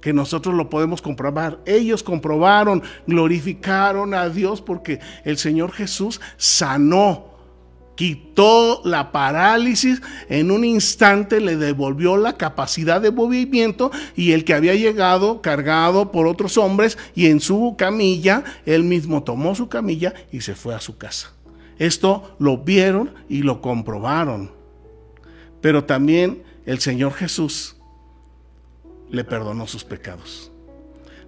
que 0.00 0.12
nosotros 0.12 0.54
lo 0.54 0.68
podemos 0.68 1.00
comprobar. 1.00 1.60
Ellos 1.64 2.02
comprobaron, 2.02 2.82
glorificaron 3.06 4.14
a 4.14 4.28
Dios 4.28 4.60
porque 4.60 5.00
el 5.24 5.38
Señor 5.38 5.72
Jesús 5.72 6.20
sanó, 6.36 7.37
quitó 7.98 8.80
la 8.84 9.10
parálisis, 9.10 10.00
en 10.28 10.52
un 10.52 10.64
instante 10.64 11.40
le 11.40 11.56
devolvió 11.56 12.16
la 12.16 12.34
capacidad 12.34 13.00
de 13.00 13.10
movimiento 13.10 13.90
y 14.14 14.30
el 14.30 14.44
que 14.44 14.54
había 14.54 14.76
llegado 14.76 15.42
cargado 15.42 16.12
por 16.12 16.28
otros 16.28 16.58
hombres 16.58 16.96
y 17.16 17.26
en 17.26 17.40
su 17.40 17.74
camilla, 17.76 18.44
él 18.66 18.84
mismo 18.84 19.24
tomó 19.24 19.56
su 19.56 19.68
camilla 19.68 20.14
y 20.30 20.42
se 20.42 20.54
fue 20.54 20.76
a 20.76 20.80
su 20.80 20.96
casa. 20.96 21.32
Esto 21.76 22.36
lo 22.38 22.58
vieron 22.58 23.12
y 23.28 23.42
lo 23.42 23.60
comprobaron. 23.60 24.52
Pero 25.60 25.82
también 25.82 26.44
el 26.66 26.78
Señor 26.78 27.14
Jesús 27.14 27.74
le 29.10 29.24
perdonó 29.24 29.66
sus 29.66 29.82
pecados. 29.82 30.52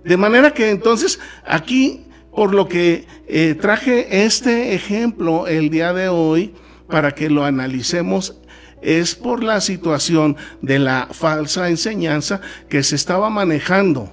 De 0.04 0.16
manera 0.16 0.54
que 0.54 0.70
entonces 0.70 1.18
aquí, 1.44 2.06
por 2.34 2.54
lo 2.54 2.68
que 2.68 3.06
eh, 3.28 3.56
traje 3.60 4.24
este 4.24 4.74
ejemplo 4.74 5.46
el 5.46 5.70
día 5.70 5.92
de 5.92 6.08
hoy, 6.08 6.54
para 6.88 7.14
que 7.14 7.30
lo 7.30 7.44
analicemos, 7.44 8.36
es 8.82 9.14
por 9.14 9.42
la 9.44 9.60
situación 9.60 10.36
de 10.62 10.78
la 10.78 11.08
falsa 11.12 11.68
enseñanza 11.68 12.40
que 12.68 12.82
se 12.82 12.96
estaba 12.96 13.30
manejando 13.30 14.10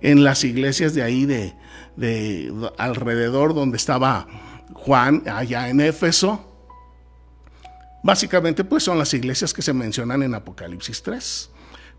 en 0.00 0.24
las 0.24 0.44
iglesias 0.44 0.94
de 0.94 1.02
ahí, 1.02 1.26
de, 1.26 1.54
de 1.96 2.52
alrededor 2.78 3.54
donde 3.54 3.76
estaba 3.76 4.26
Juan, 4.72 5.22
allá 5.26 5.68
en 5.68 5.80
Éfeso, 5.80 6.52
Básicamente, 8.02 8.64
pues 8.64 8.82
son 8.82 8.98
las 8.98 9.14
iglesias 9.14 9.54
que 9.54 9.62
se 9.62 9.72
mencionan 9.72 10.22
en 10.22 10.34
Apocalipsis 10.34 11.02
3. 11.02 11.50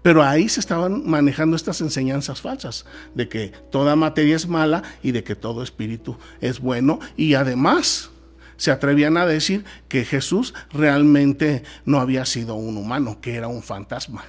Pero 0.03 0.21
ahí 0.21 0.49
se 0.49 0.59
estaban 0.59 1.09
manejando 1.09 1.55
estas 1.55 1.81
enseñanzas 1.81 2.41
falsas, 2.41 2.85
de 3.15 3.29
que 3.29 3.53
toda 3.71 3.95
materia 3.95 4.35
es 4.35 4.47
mala 4.47 4.83
y 5.01 5.11
de 5.11 5.23
que 5.23 5.35
todo 5.35 5.63
espíritu 5.63 6.17
es 6.41 6.59
bueno. 6.59 6.99
Y 7.17 7.33
además 7.33 8.11
se 8.57 8.69
atrevían 8.69 9.17
a 9.17 9.25
decir 9.25 9.65
que 9.87 10.05
Jesús 10.05 10.53
realmente 10.71 11.63
no 11.85 11.99
había 11.99 12.25
sido 12.25 12.55
un 12.55 12.77
humano, 12.77 13.19
que 13.21 13.35
era 13.35 13.47
un 13.47 13.63
fantasma 13.63 14.25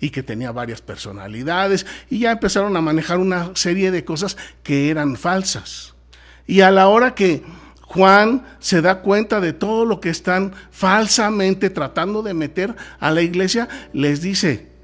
y 0.00 0.10
que 0.10 0.22
tenía 0.22 0.50
varias 0.50 0.80
personalidades. 0.80 1.86
Y 2.10 2.20
ya 2.20 2.32
empezaron 2.32 2.76
a 2.76 2.80
manejar 2.80 3.18
una 3.18 3.54
serie 3.54 3.90
de 3.90 4.04
cosas 4.04 4.36
que 4.62 4.90
eran 4.90 5.16
falsas. 5.16 5.94
Y 6.46 6.62
a 6.62 6.70
la 6.70 6.88
hora 6.88 7.14
que 7.14 7.42
Juan 7.82 8.44
se 8.60 8.82
da 8.82 9.00
cuenta 9.00 9.40
de 9.40 9.52
todo 9.52 9.84
lo 9.84 10.00
que 10.00 10.10
están 10.10 10.54
falsamente 10.70 11.70
tratando 11.70 12.22
de 12.22 12.34
meter 12.34 12.74
a 12.98 13.10
la 13.10 13.22
iglesia, 13.22 13.68
les 13.92 14.20
dice, 14.20 14.75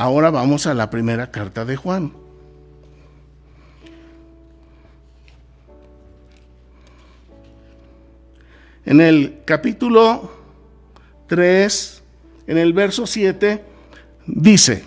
Ahora 0.00 0.30
vamos 0.30 0.68
a 0.68 0.74
la 0.74 0.90
primera 0.90 1.28
carta 1.32 1.64
de 1.64 1.74
Juan. 1.74 2.12
En 8.86 9.00
el 9.00 9.40
capítulo 9.44 10.30
3, 11.26 12.02
en 12.46 12.58
el 12.58 12.72
verso 12.74 13.08
7, 13.08 13.60
dice, 14.24 14.84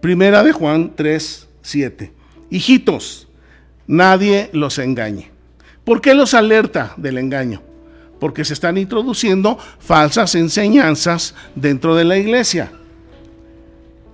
primera 0.00 0.42
de 0.42 0.52
Juan 0.52 0.92
3, 0.96 1.48
7, 1.60 2.12
hijitos, 2.48 3.28
nadie 3.86 4.48
los 4.54 4.78
engañe. 4.78 5.30
¿Por 5.84 6.00
qué 6.00 6.14
los 6.14 6.32
alerta 6.32 6.94
del 6.96 7.18
engaño? 7.18 7.60
Porque 8.18 8.42
se 8.46 8.54
están 8.54 8.78
introduciendo 8.78 9.58
falsas 9.80 10.34
enseñanzas 10.34 11.34
dentro 11.54 11.94
de 11.94 12.04
la 12.04 12.16
iglesia. 12.16 12.72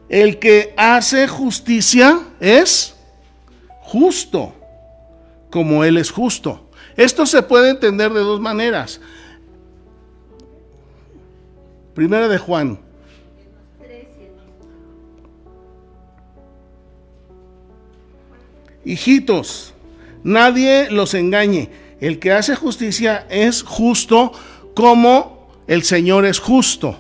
El 0.09 0.39
que 0.39 0.73
hace 0.77 1.29
justicia 1.29 2.21
es 2.41 2.97
justo, 3.83 4.55
como 5.51 5.85
Él 5.85 5.99
es 5.99 6.11
justo. 6.11 6.69
Esto 6.97 7.27
se 7.27 7.43
puede 7.43 7.71
entender 7.71 8.13
de 8.13 8.21
dos 8.21 8.41
maneras. 8.41 9.01
Primera 11.95 12.29
de 12.29 12.39
Juan. 12.39 12.81
Hijitos, 18.85 19.75
nadie 20.25 20.91
los 20.91 21.13
engañe. 21.13 21.71
El 22.01 22.19
que 22.19 22.33
hace 22.33 22.55
justicia 22.55 23.27
es 23.29 23.63
justo 23.63 24.33
como 24.75 25.51
el 25.67 25.83
Señor 25.83 26.25
es 26.25 26.39
justo. 26.39 26.99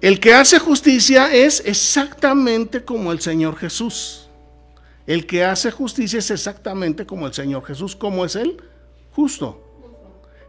El 0.00 0.20
que 0.20 0.32
hace 0.32 0.60
justicia 0.60 1.34
es 1.34 1.60
exactamente 1.64 2.84
como 2.84 3.10
el 3.10 3.20
Señor 3.20 3.56
Jesús. 3.56 4.28
El 5.08 5.26
que 5.26 5.44
hace 5.44 5.72
justicia 5.72 6.20
es 6.20 6.30
exactamente 6.30 7.04
como 7.04 7.26
el 7.26 7.34
Señor 7.34 7.64
Jesús. 7.64 7.96
¿Cómo 7.96 8.24
es 8.24 8.36
Él? 8.36 8.62
Justo. 9.10 9.64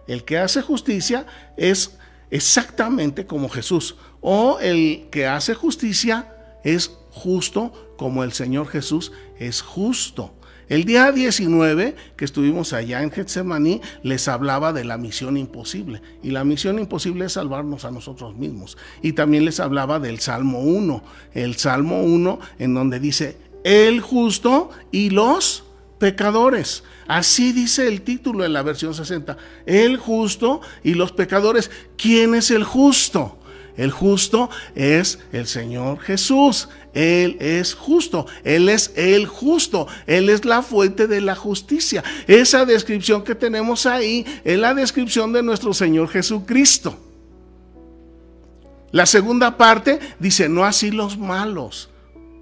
El 0.08 0.24
que 0.24 0.38
hace 0.38 0.62
justicia 0.62 1.26
es 1.58 1.98
exactamente 2.30 3.26
como 3.26 3.50
Jesús. 3.50 3.96
O 4.22 4.60
el 4.60 5.08
que 5.10 5.26
hace 5.26 5.56
justicia 5.56 6.36
es 6.64 6.92
justo 7.10 7.96
como 7.98 8.24
el 8.24 8.34
Señor 8.34 8.68
Jesús 8.68 9.12
es 9.40 9.62
justo. 9.62 10.36
El 10.70 10.86
día 10.86 11.12
19 11.12 11.96
que 12.16 12.26
estuvimos 12.26 12.74
allá 12.74 13.02
en 13.02 13.10
Getsemaní 13.10 13.82
les 14.04 14.28
hablaba 14.28 14.72
de 14.72 14.86
la 14.86 15.00
misión 15.00 15.36
imposible 15.36 16.04
y 16.22 16.30
la 16.30 16.44
misión 16.44 16.78
imposible 16.78 17.26
es 17.26 17.34
salvarnos 17.34 17.86
a 17.86 17.92
nosotros 17.92 18.36
mismos. 18.38 18.78
Y 19.02 19.14
también 19.14 19.46
les 19.46 19.60
hablaba 19.60 20.00
del 20.00 20.20
Salmo 20.20 20.60
1, 20.60 21.04
el 21.34 21.56
Salmo 21.56 22.04
1 22.04 22.40
en 22.60 22.76
donde 22.76 23.00
dice, 23.00 23.38
el 23.64 24.00
justo 24.00 24.70
y 24.92 25.10
los 25.10 25.64
pecadores. 25.98 26.84
Así 27.08 27.52
dice 27.52 27.88
el 27.88 28.04
título 28.04 28.46
en 28.46 28.54
la 28.54 28.62
versión 28.62 28.94
60, 28.94 29.38
el 29.66 29.98
justo 29.98 30.62
y 30.84 30.94
los 30.94 31.12
pecadores. 31.12 31.72
¿Quién 31.98 32.36
es 32.36 32.52
el 32.52 32.64
justo? 32.64 33.40
El 33.76 33.92
justo 33.92 34.50
es 34.76 35.20
el 35.32 35.48
Señor 35.48 36.00
Jesús. 36.00 36.68
Él 36.94 37.38
es 37.40 37.74
justo. 37.74 38.26
Él 38.44 38.70
es 38.70 38.92
el 38.96 39.28
justo. 39.28 39.88
Él 40.08 40.30
es 40.30 40.46
la 40.46 40.62
fuente 40.62 41.08
de 41.08 41.22
la 41.22 41.36
justicia. 41.36 42.04
Esa 42.28 42.66
descripción 42.66 43.24
que 43.24 43.36
tenemos 43.36 43.86
ahí 43.86 44.26
es 44.44 44.58
la 44.58 44.74
descripción 44.74 45.34
de 45.34 45.44
nuestro 45.44 45.74
Señor 45.74 46.10
Jesucristo. 46.10 46.98
La 48.92 49.06
segunda 49.06 49.56
parte 49.58 50.00
dice, 50.20 50.50
no 50.50 50.66
así 50.66 50.92
los 50.92 51.18
malos 51.18 51.90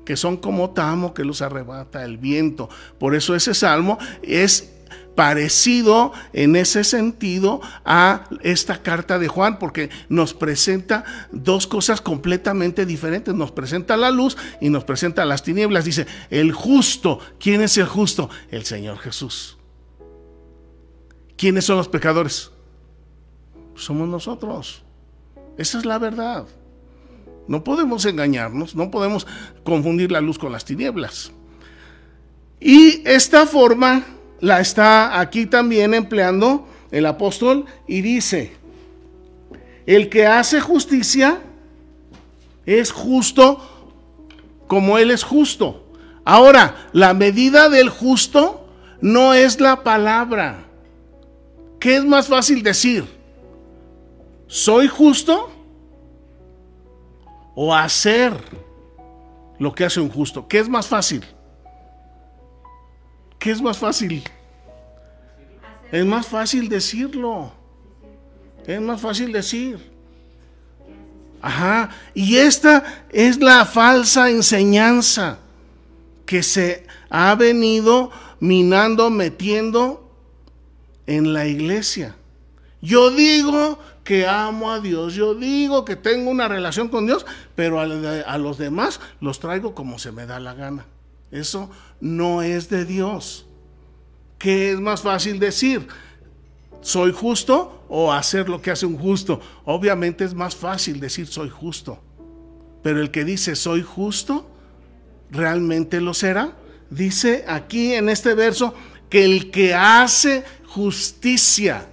que 0.06 0.16
son 0.16 0.38
como 0.38 0.70
tamo 0.70 1.14
que 1.14 1.26
los 1.26 1.42
arrebata 1.42 2.06
el 2.06 2.18
viento. 2.18 2.70
Por 2.98 3.14
eso 3.14 3.36
ese 3.36 3.54
salmo 3.54 3.98
es 4.22 4.77
parecido 5.16 6.14
en 6.34 6.56
ese 6.56 6.84
sentido 6.84 7.62
a 7.86 8.26
esta 8.44 8.82
carta 8.82 9.20
de 9.20 9.28
Juan, 9.28 9.60
porque 9.60 9.90
nos 10.10 10.34
presenta 10.34 11.04
dos 11.32 11.68
cosas 11.68 12.02
completamente 12.02 12.86
diferentes. 12.86 13.34
Nos 13.34 13.52
presenta 13.52 13.98
la 13.98 14.12
luz 14.12 14.38
y 14.62 14.70
nos 14.70 14.84
presenta 14.84 15.26
las 15.26 15.44
tinieblas. 15.44 15.86
Dice, 15.86 16.08
el 16.30 16.52
justo, 16.52 17.20
¿quién 17.40 17.62
es 17.62 17.78
el 17.78 17.88
justo? 17.88 18.30
El 18.52 18.66
Señor 18.66 19.00
Jesús. 19.00 19.58
¿Quiénes 21.38 21.66
son 21.66 21.78
los 21.78 21.88
pecadores? 21.88 22.52
Somos 23.76 24.08
nosotros. 24.08 24.84
Esa 25.58 25.78
es 25.78 25.86
la 25.86 26.00
verdad. 26.00 26.46
No 27.48 27.64
podemos 27.64 28.06
engañarnos, 28.06 28.76
no 28.76 28.92
podemos 28.92 29.26
confundir 29.64 30.12
la 30.12 30.20
luz 30.20 30.38
con 30.38 30.52
las 30.52 30.66
tinieblas. 30.66 31.32
Y 32.60 33.02
esta 33.08 33.46
forma 33.46 34.04
la 34.40 34.60
está 34.60 35.20
aquí 35.20 35.46
también 35.46 35.94
empleando 35.94 36.68
el 36.92 37.06
apóstol 37.06 37.66
y 37.88 38.02
dice, 38.02 38.54
el 39.86 40.10
que 40.10 40.26
hace 40.26 40.62
justicia 40.62 41.40
es 42.66 42.92
justo 42.92 43.62
como 44.68 44.98
él 44.98 45.12
es 45.12 45.24
justo. 45.24 45.86
Ahora, 46.26 46.76
la 46.92 47.14
medida 47.14 47.70
del 47.70 47.90
justo 47.90 48.68
no 49.00 49.34
es 49.34 49.62
la 49.62 49.84
palabra. 49.84 50.66
¿Qué 51.80 51.96
es 51.96 52.06
más 52.06 52.28
fácil 52.28 52.64
decir? 52.64 53.06
¿Soy 54.48 54.88
justo? 54.88 55.52
¿O 57.56 57.74
hacer 57.74 58.34
lo 59.58 59.74
que 59.74 59.86
hace 59.86 60.02
un 60.02 60.10
justo? 60.10 60.48
¿Qué 60.48 60.60
es 60.60 60.68
más 60.68 60.88
fácil? 60.88 61.24
¿Qué 63.40 63.52
es 63.52 63.62
más 63.62 63.78
fácil? 63.78 64.24
Es 65.92 66.06
más 66.06 66.28
fácil 66.28 66.70
decirlo. 66.70 67.52
Es 68.66 68.82
más 68.82 69.00
fácil 69.00 69.32
decir. 69.32 69.80
Ajá. 71.42 71.90
Y 72.14 72.38
esta 72.38 73.06
es 73.10 73.40
la 73.40 73.66
falsa 73.66 74.30
enseñanza 74.30 75.40
que 76.26 76.44
se 76.44 76.86
ha 77.10 77.36
venido 77.36 78.12
minando, 78.40 79.10
metiendo 79.10 80.12
en 81.06 81.34
la 81.34 81.48
iglesia. 81.48 82.16
Yo 82.82 83.10
digo 83.10 83.80
que 84.04 84.28
amo 84.28 84.72
a 84.72 84.80
Dios, 84.80 85.16
yo 85.16 85.34
digo 85.36 85.84
que 85.84 85.96
tengo 85.96 86.30
una 86.30 86.48
relación 86.48 86.90
con 86.90 87.06
Dios, 87.06 87.26
pero 87.56 87.80
a, 87.80 88.38
los 88.38 88.58
demás 88.58 89.00
los 89.20 89.40
traigo 89.40 89.74
como 89.74 90.00
se 90.00 90.12
me 90.12 90.26
da 90.26 90.40
la 90.40 90.54
gana. 90.54 90.86
Eso 91.32 91.70
no 92.00 92.42
es 92.42 92.70
de 92.70 92.86
Dios. 92.86 93.46
¿Qué 94.38 94.72
es 94.72 94.80
más 94.80 95.02
fácil 95.02 95.40
decir? 95.40 95.88
¿Soy 96.82 97.12
justo 97.12 97.84
o 97.90 98.14
hacer 98.14 98.50
lo 98.50 98.62
que 98.62 98.72
hace 98.72 98.86
un 98.86 98.98
justo? 98.98 99.42
Obviamente 99.66 100.24
es 100.24 100.34
más 100.34 100.56
fácil 100.56 101.00
decir 101.00 101.28
soy 101.28 101.50
justo. 101.50 102.00
Pero 102.84 103.02
el 103.02 103.12
que 103.12 103.26
dice 103.26 103.56
soy 103.56 103.82
justo, 103.82 104.50
¿realmente 105.32 106.00
lo 106.00 106.14
será? 106.14 106.56
Dice 106.90 107.44
aquí 107.48 107.94
en 107.94 108.10
este 108.10 108.34
verso 108.34 108.74
que 109.10 109.26
el 109.26 109.52
que 109.52 109.74
hace 109.74 110.44
justicia, 110.68 111.88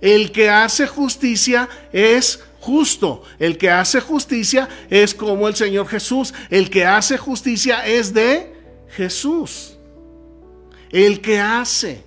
el 0.00 0.32
que 0.32 0.50
hace 0.50 0.86
justicia 0.86 1.68
es 1.92 2.42
justo. 2.64 3.22
El 3.38 3.58
que 3.58 3.70
hace 3.70 4.00
justicia 4.00 4.68
es 4.88 5.14
como 5.14 5.46
el 5.48 5.54
Señor 5.54 5.86
Jesús. 5.86 6.32
El 6.50 6.70
que 6.70 6.86
hace 6.86 7.18
justicia 7.18 7.86
es 7.86 8.14
de 8.14 8.53
Jesús. 8.96 9.76
El 10.90 11.20
que 11.20 11.40
hace. 11.40 12.04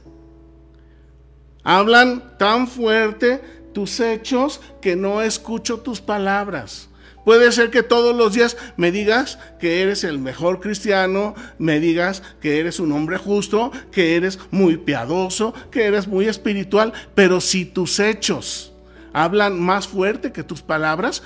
Hablan 1.63 2.38
tan 2.38 2.67
fuerte 2.67 3.41
tus 3.73 4.00
hechos 4.00 4.62
que 4.82 4.95
no 4.95 5.21
escucho 5.21 5.82
tus 5.82 6.00
palabras. 6.00 6.89
Puede 7.26 7.52
ser 7.52 7.71
que 7.71 7.84
todos 7.84 8.15
los 8.15 8.34
días 8.34 8.56
me 8.78 8.89
digas 8.89 9.38
que 9.60 9.82
eres 9.82 10.06
el 10.06 10.17
mejor 10.17 10.62
cristiano, 10.62 11.36
me 11.58 11.82
digas 11.82 12.23
que 12.39 12.62
eres 12.62 12.80
un 12.80 12.93
hombre 12.93 13.17
justo, 13.17 13.71
que 13.91 14.15
eres 14.15 14.39
muy 14.50 14.78
piadoso, 14.78 15.54
que 15.69 15.84
eres 15.84 16.08
muy 16.08 16.28
espiritual, 16.28 16.93
pero 17.15 17.41
si 17.41 17.65
tus 17.65 18.00
hechos 18.00 18.71
hablan 19.12 19.60
más 19.60 19.89
fuerte 19.89 20.32
que 20.32 20.43
tus 20.43 20.62
palabras, 20.62 21.21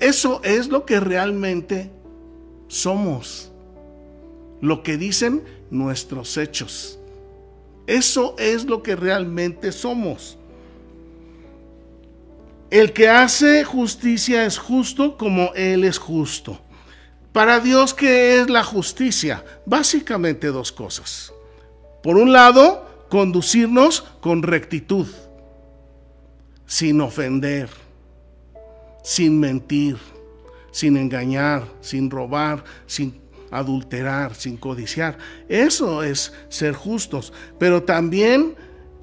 eso 0.00 0.40
es 0.44 0.68
lo 0.68 0.86
que 0.86 0.98
realmente 0.98 1.92
somos. 2.68 3.51
Lo 4.62 4.82
que 4.82 4.96
dicen 4.96 5.44
nuestros 5.70 6.38
hechos. 6.38 6.98
Eso 7.86 8.34
es 8.38 8.64
lo 8.64 8.82
que 8.82 8.96
realmente 8.96 9.72
somos. 9.72 10.38
El 12.70 12.94
que 12.94 13.08
hace 13.08 13.64
justicia 13.64 14.46
es 14.46 14.56
justo 14.56 15.18
como 15.18 15.52
Él 15.54 15.84
es 15.84 15.98
justo. 15.98 16.58
Para 17.32 17.60
Dios, 17.60 17.92
¿qué 17.92 18.40
es 18.40 18.48
la 18.48 18.64
justicia? 18.64 19.44
Básicamente 19.66 20.46
dos 20.46 20.72
cosas. 20.72 21.34
Por 22.02 22.16
un 22.16 22.32
lado, 22.32 23.06
conducirnos 23.10 24.02
con 24.20 24.42
rectitud 24.42 25.06
sin 26.66 27.02
ofender, 27.02 27.68
sin 29.02 29.38
mentir, 29.38 29.98
sin 30.70 30.96
engañar, 30.96 31.64
sin 31.82 32.10
robar, 32.10 32.64
sin 32.86 33.20
adulterar, 33.52 34.34
sin 34.34 34.56
codiciar. 34.56 35.18
Eso 35.48 36.02
es 36.02 36.32
ser 36.48 36.74
justos. 36.74 37.32
Pero 37.58 37.84
también 37.84 38.56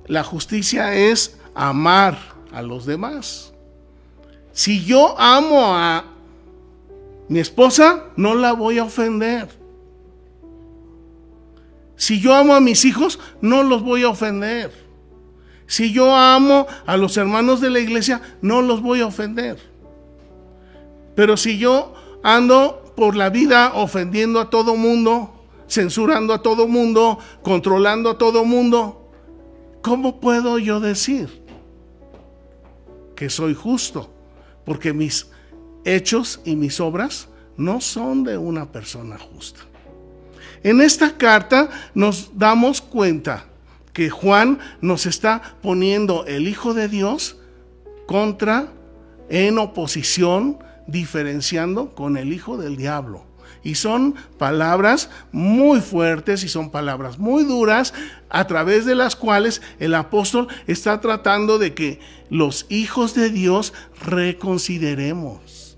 la 0.08 0.24
justicia 0.24 0.94
es 0.96 1.38
amar 1.54 2.18
a 2.52 2.62
los 2.62 2.86
demás. 2.86 3.54
Si 4.52 4.84
yo 4.84 5.18
amo 5.18 5.76
a 5.76 6.04
mi 7.30 7.40
esposa, 7.40 8.06
no 8.18 8.36
la 8.36 8.54
voy 8.54 8.80
a 8.80 8.84
ofender. 8.84 9.48
Si 11.96 12.20
yo 12.20 12.34
amo 12.34 12.56
a 12.56 12.60
mis 12.60 12.86
hijos, 12.86 13.20
no 13.42 13.62
los 13.62 13.84
voy 13.84 14.04
a 14.04 14.10
ofender. 14.10 14.72
Si 15.68 15.94
yo 15.94 16.16
amo 16.16 16.66
a 16.88 16.98
los 16.98 17.16
hermanos 17.18 17.62
de 17.62 17.70
la 17.70 17.80
iglesia, 17.80 18.22
no 18.42 18.64
los 18.64 18.82
voy 18.82 19.02
a 19.02 19.06
ofender. 19.06 19.60
Pero 21.16 21.38
si 21.38 21.60
yo 21.60 21.94
ando 22.24 22.79
por 23.00 23.16
la 23.16 23.30
vida 23.30 23.72
ofendiendo 23.76 24.42
a 24.42 24.50
todo 24.50 24.76
mundo, 24.76 25.34
censurando 25.70 26.34
a 26.34 26.42
todo 26.42 26.68
mundo, 26.68 27.18
controlando 27.42 28.10
a 28.10 28.18
todo 28.18 28.44
mundo, 28.44 29.10
¿cómo 29.82 30.20
puedo 30.20 30.60
yo 30.60 30.82
decir 30.82 31.42
que 33.16 33.30
soy 33.30 33.54
justo? 33.54 34.10
Porque 34.66 34.92
mis 34.92 35.28
hechos 35.86 36.42
y 36.44 36.58
mis 36.58 36.82
obras 36.82 37.30
no 37.56 37.80
son 37.80 38.26
de 38.26 38.38
una 38.38 38.70
persona 38.70 39.18
justa. 39.18 39.62
En 40.62 40.82
esta 40.82 41.18
carta 41.18 41.70
nos 41.94 42.38
damos 42.38 42.82
cuenta 42.82 43.46
que 43.94 44.10
Juan 44.10 44.60
nos 44.82 45.06
está 45.06 45.56
poniendo 45.62 46.26
el 46.26 46.50
Hijo 46.50 46.74
de 46.74 46.90
Dios 46.90 47.38
contra, 48.08 48.74
en 49.30 49.58
oposición, 49.58 50.60
diferenciando 50.92 51.94
con 51.96 52.18
el 52.18 52.34
Hijo 52.34 52.58
del 52.58 52.78
Diablo. 52.78 53.26
Y 53.64 53.76
son 53.76 54.16
palabras 54.38 55.10
muy 55.32 55.82
fuertes 55.82 56.44
y 56.44 56.48
son 56.48 56.70
palabras 56.70 57.20
muy 57.20 57.44
duras 57.44 57.94
a 58.30 58.48
través 58.48 58.86
de 58.86 58.96
las 58.96 59.16
cuales 59.16 59.62
el 59.80 59.96
apóstol 59.96 60.48
está 60.68 61.02
tratando 61.02 61.58
de 61.58 61.74
que 61.74 62.00
los 62.30 62.66
hijos 62.70 63.16
de 63.16 63.30
Dios 63.30 63.74
reconsideremos. 64.06 65.78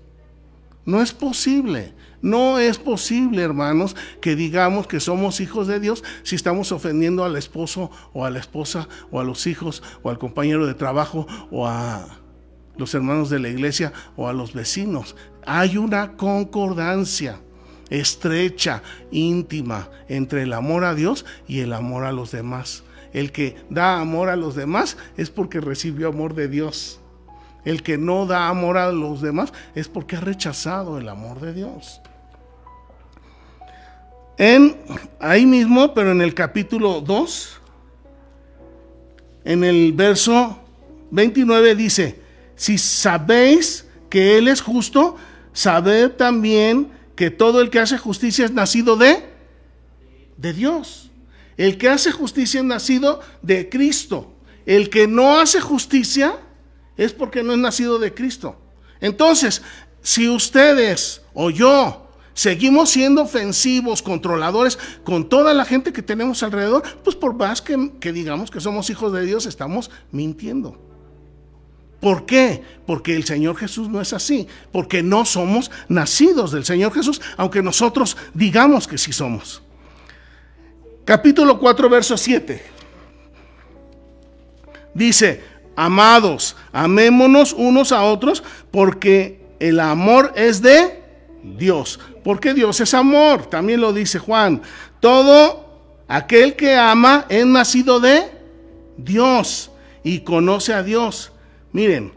No 0.84 1.02
es 1.02 1.12
posible. 1.12 1.94
No 2.22 2.60
es 2.60 2.78
posible, 2.78 3.42
hermanos, 3.42 3.96
que 4.20 4.36
digamos 4.36 4.86
que 4.86 5.00
somos 5.00 5.40
hijos 5.40 5.66
de 5.66 5.80
Dios 5.80 6.04
si 6.22 6.36
estamos 6.36 6.70
ofendiendo 6.70 7.24
al 7.24 7.34
esposo 7.34 7.90
o 8.12 8.24
a 8.24 8.30
la 8.30 8.38
esposa 8.38 8.88
o 9.10 9.18
a 9.18 9.24
los 9.24 9.48
hijos 9.48 9.82
o 10.04 10.10
al 10.10 10.20
compañero 10.20 10.64
de 10.68 10.74
trabajo 10.74 11.26
o 11.50 11.66
a 11.66 12.21
los 12.76 12.94
hermanos 12.94 13.30
de 13.30 13.38
la 13.38 13.48
iglesia 13.48 13.92
o 14.16 14.28
a 14.28 14.32
los 14.32 14.52
vecinos. 14.52 15.16
Hay 15.44 15.76
una 15.76 16.16
concordancia 16.16 17.40
estrecha, 17.90 18.82
íntima, 19.10 19.88
entre 20.08 20.42
el 20.42 20.52
amor 20.54 20.84
a 20.84 20.94
Dios 20.94 21.26
y 21.46 21.60
el 21.60 21.72
amor 21.72 22.04
a 22.04 22.12
los 22.12 22.32
demás. 22.32 22.84
El 23.12 23.32
que 23.32 23.56
da 23.68 24.00
amor 24.00 24.30
a 24.30 24.36
los 24.36 24.54
demás 24.54 24.96
es 25.16 25.28
porque 25.30 25.60
recibió 25.60 26.08
amor 26.08 26.34
de 26.34 26.48
Dios. 26.48 27.00
El 27.64 27.82
que 27.82 27.98
no 27.98 28.26
da 28.26 28.48
amor 28.48 28.78
a 28.78 28.90
los 28.90 29.20
demás 29.20 29.52
es 29.74 29.88
porque 29.88 30.16
ha 30.16 30.20
rechazado 30.20 30.98
el 30.98 31.08
amor 31.08 31.40
de 31.40 31.52
Dios. 31.52 32.00
En 34.38 34.76
ahí 35.20 35.44
mismo, 35.44 35.92
pero 35.92 36.10
en 36.12 36.22
el 36.22 36.34
capítulo 36.34 37.02
2, 37.02 37.60
en 39.44 39.64
el 39.64 39.92
verso 39.92 40.58
29 41.10 41.76
dice, 41.76 42.21
si 42.62 42.78
sabéis 42.78 43.86
que 44.08 44.38
Él 44.38 44.46
es 44.46 44.60
justo, 44.60 45.16
sabed 45.52 46.12
también 46.12 46.92
que 47.16 47.28
todo 47.28 47.60
el 47.60 47.70
que 47.70 47.80
hace 47.80 47.98
justicia 47.98 48.44
es 48.44 48.52
nacido 48.52 48.94
de, 48.96 49.20
de 50.36 50.52
Dios. 50.52 51.10
El 51.56 51.76
que 51.76 51.88
hace 51.88 52.12
justicia 52.12 52.60
es 52.60 52.64
nacido 52.64 53.18
de 53.42 53.68
Cristo. 53.68 54.32
El 54.64 54.90
que 54.90 55.08
no 55.08 55.40
hace 55.40 55.60
justicia 55.60 56.38
es 56.96 57.12
porque 57.12 57.42
no 57.42 57.52
es 57.52 57.58
nacido 57.58 57.98
de 57.98 58.14
Cristo. 58.14 58.56
Entonces, 59.00 59.60
si 60.00 60.28
ustedes 60.28 61.22
o 61.34 61.50
yo 61.50 62.12
seguimos 62.32 62.90
siendo 62.90 63.22
ofensivos, 63.22 64.02
controladores 64.02 64.78
con 65.02 65.28
toda 65.28 65.52
la 65.52 65.64
gente 65.64 65.92
que 65.92 66.02
tenemos 66.02 66.44
alrededor, 66.44 66.84
pues 67.02 67.16
por 67.16 67.34
más 67.34 67.60
que, 67.60 67.90
que 67.98 68.12
digamos 68.12 68.52
que 68.52 68.60
somos 68.60 68.88
hijos 68.88 69.12
de 69.12 69.26
Dios, 69.26 69.46
estamos 69.46 69.90
mintiendo. 70.12 70.91
¿Por 72.02 72.26
qué? 72.26 72.60
Porque 72.84 73.14
el 73.14 73.22
Señor 73.22 73.56
Jesús 73.56 73.88
no 73.88 74.00
es 74.00 74.12
así, 74.12 74.48
porque 74.72 75.04
no 75.04 75.24
somos 75.24 75.70
nacidos 75.86 76.50
del 76.50 76.64
Señor 76.64 76.92
Jesús, 76.92 77.22
aunque 77.36 77.62
nosotros 77.62 78.16
digamos 78.34 78.88
que 78.88 78.98
sí 78.98 79.12
somos. 79.12 79.62
Capítulo 81.04 81.60
4, 81.60 81.88
verso 81.88 82.16
7. 82.16 82.60
Dice, 84.94 85.44
amados, 85.76 86.56
amémonos 86.72 87.52
unos 87.52 87.92
a 87.92 88.02
otros, 88.02 88.42
porque 88.72 89.40
el 89.60 89.78
amor 89.78 90.32
es 90.34 90.60
de 90.60 91.04
Dios. 91.44 92.00
Porque 92.24 92.52
Dios 92.52 92.80
es 92.80 92.94
amor, 92.94 93.46
también 93.46 93.80
lo 93.80 93.92
dice 93.92 94.18
Juan. 94.18 94.60
Todo 94.98 95.66
aquel 96.08 96.56
que 96.56 96.74
ama 96.74 97.26
es 97.28 97.46
nacido 97.46 98.00
de 98.00 98.28
Dios 98.96 99.70
y 100.02 100.22
conoce 100.22 100.74
a 100.74 100.82
Dios. 100.82 101.31
Miren, 101.72 102.12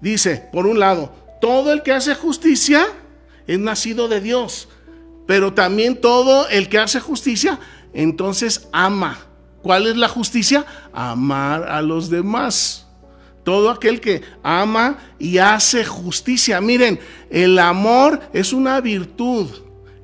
dice, 0.00 0.48
por 0.52 0.66
un 0.66 0.78
lado, 0.78 1.14
todo 1.40 1.72
el 1.72 1.82
que 1.82 1.92
hace 1.92 2.14
justicia 2.14 2.86
es 3.46 3.58
nacido 3.58 4.08
de 4.08 4.20
Dios, 4.20 4.68
pero 5.26 5.52
también 5.52 6.00
todo 6.00 6.48
el 6.48 6.68
que 6.68 6.78
hace 6.78 7.00
justicia, 7.00 7.58
entonces 7.92 8.68
ama. 8.72 9.18
¿Cuál 9.62 9.86
es 9.86 9.96
la 9.96 10.08
justicia? 10.08 10.66
Amar 10.92 11.68
a 11.68 11.80
los 11.80 12.10
demás. 12.10 12.86
Todo 13.44 13.70
aquel 13.70 14.00
que 14.00 14.22
ama 14.42 14.98
y 15.18 15.38
hace 15.38 15.84
justicia. 15.84 16.60
Miren, 16.60 16.98
el 17.30 17.58
amor 17.58 18.20
es 18.32 18.52
una 18.52 18.80
virtud 18.80 19.48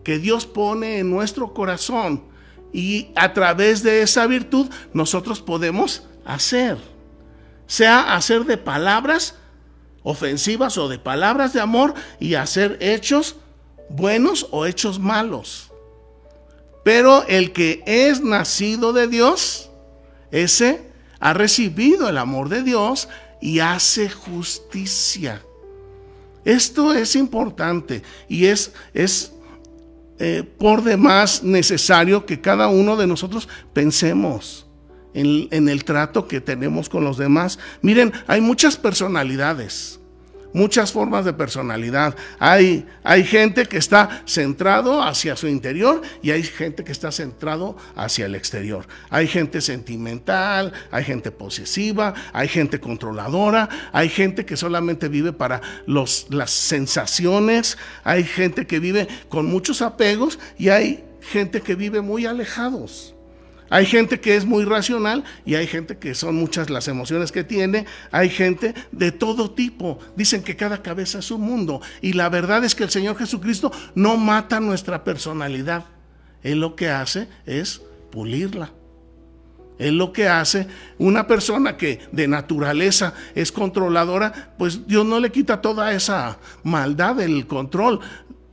que 0.04 0.18
Dios 0.18 0.46
pone 0.46 0.98
en 0.98 1.10
nuestro 1.10 1.52
corazón 1.52 2.22
y 2.72 3.08
a 3.16 3.32
través 3.32 3.82
de 3.82 4.02
esa 4.02 4.26
virtud 4.26 4.68
nosotros 4.92 5.40
podemos 5.40 6.04
hacer 6.24 6.78
sea 7.70 8.16
hacer 8.16 8.46
de 8.46 8.56
palabras 8.56 9.36
ofensivas 10.02 10.76
o 10.76 10.88
de 10.88 10.98
palabras 10.98 11.52
de 11.52 11.60
amor 11.60 11.94
y 12.18 12.34
hacer 12.34 12.76
hechos 12.80 13.36
buenos 13.88 14.48
o 14.50 14.66
hechos 14.66 14.98
malos. 14.98 15.70
Pero 16.82 17.24
el 17.28 17.52
que 17.52 17.80
es 17.86 18.22
nacido 18.22 18.92
de 18.92 19.06
Dios, 19.06 19.70
ese 20.32 20.90
ha 21.20 21.32
recibido 21.32 22.08
el 22.08 22.18
amor 22.18 22.48
de 22.48 22.64
Dios 22.64 23.08
y 23.40 23.60
hace 23.60 24.10
justicia. 24.10 25.40
Esto 26.44 26.92
es 26.92 27.14
importante 27.14 28.02
y 28.26 28.46
es, 28.46 28.72
es 28.94 29.30
eh, 30.18 30.42
por 30.58 30.82
demás 30.82 31.44
necesario 31.44 32.26
que 32.26 32.40
cada 32.40 32.66
uno 32.66 32.96
de 32.96 33.06
nosotros 33.06 33.48
pensemos 33.72 34.66
en, 35.14 35.68
el 35.68 35.84
trato 35.84 36.26
que 36.26 36.40
tenemos 36.40 36.88
con 36.88 37.04
los 37.04 37.16
demás. 37.16 37.58
Miren, 37.82 38.12
hay 38.26 38.40
muchas 38.40 38.76
personalidades 38.76 40.00
muchas 40.52 40.90
formas 40.90 41.24
de 41.24 41.32
personalidad. 41.32 42.16
Hay, 42.40 42.84
hay, 43.04 43.22
gente 43.22 43.66
que 43.66 43.78
está 43.78 44.22
centrado 44.26 45.00
hacia 45.00 45.36
su 45.36 45.46
interior 45.46 46.02
y 46.22 46.32
hay 46.32 46.42
gente 46.42 46.82
que 46.82 46.90
está 46.90 47.12
centrado 47.12 47.76
hacia 47.94 48.26
el 48.26 48.34
exterior. 48.34 48.84
Hay 49.10 49.28
gente 49.28 49.60
sentimental, 49.60 50.72
hay 50.90 51.04
gente 51.04 51.30
posesiva, 51.30 52.14
hay 52.32 52.48
gente 52.48 52.80
controladora, 52.80 53.68
hay 53.92 54.08
gente 54.08 54.44
que 54.44 54.56
solamente 54.56 55.06
vive 55.06 55.32
para 55.32 55.60
los, 55.86 56.26
las 56.30 56.50
sensaciones, 56.50 57.78
hay 58.02 58.24
gente 58.24 58.66
que 58.66 58.80
vive 58.80 59.06
con 59.28 59.46
muchos 59.46 59.82
apegos 59.82 60.40
y 60.58 60.70
hay 60.70 61.04
gente 61.20 61.60
que 61.60 61.76
vive 61.76 62.00
muy 62.00 62.26
alejados. 62.26 63.14
Hay 63.70 63.86
gente 63.86 64.20
que 64.20 64.36
es 64.36 64.44
muy 64.44 64.64
racional 64.64 65.22
y 65.46 65.54
hay 65.54 65.68
gente 65.68 65.96
que 65.96 66.16
son 66.16 66.34
muchas 66.34 66.70
las 66.70 66.88
emociones 66.88 67.30
que 67.30 67.44
tiene. 67.44 67.86
Hay 68.10 68.28
gente 68.28 68.74
de 68.90 69.12
todo 69.12 69.52
tipo. 69.52 70.00
Dicen 70.16 70.42
que 70.42 70.56
cada 70.56 70.82
cabeza 70.82 71.20
es 71.20 71.30
un 71.30 71.42
mundo. 71.42 71.80
Y 72.02 72.12
la 72.14 72.28
verdad 72.28 72.64
es 72.64 72.74
que 72.74 72.82
el 72.82 72.90
Señor 72.90 73.16
Jesucristo 73.16 73.70
no 73.94 74.16
mata 74.16 74.58
nuestra 74.58 75.04
personalidad. 75.04 75.84
Él 76.42 76.58
lo 76.58 76.74
que 76.74 76.90
hace 76.90 77.28
es 77.46 77.80
pulirla. 78.10 78.72
Él 79.78 79.96
lo 79.96 80.12
que 80.12 80.28
hace, 80.28 80.66
una 80.98 81.26
persona 81.26 81.78
que 81.78 82.00
de 82.12 82.28
naturaleza 82.28 83.14
es 83.34 83.50
controladora, 83.50 84.52
pues 84.58 84.86
Dios 84.86 85.06
no 85.06 85.18
le 85.20 85.32
quita 85.32 85.62
toda 85.62 85.94
esa 85.94 86.38
maldad 86.64 87.14
del 87.14 87.46
control, 87.46 88.00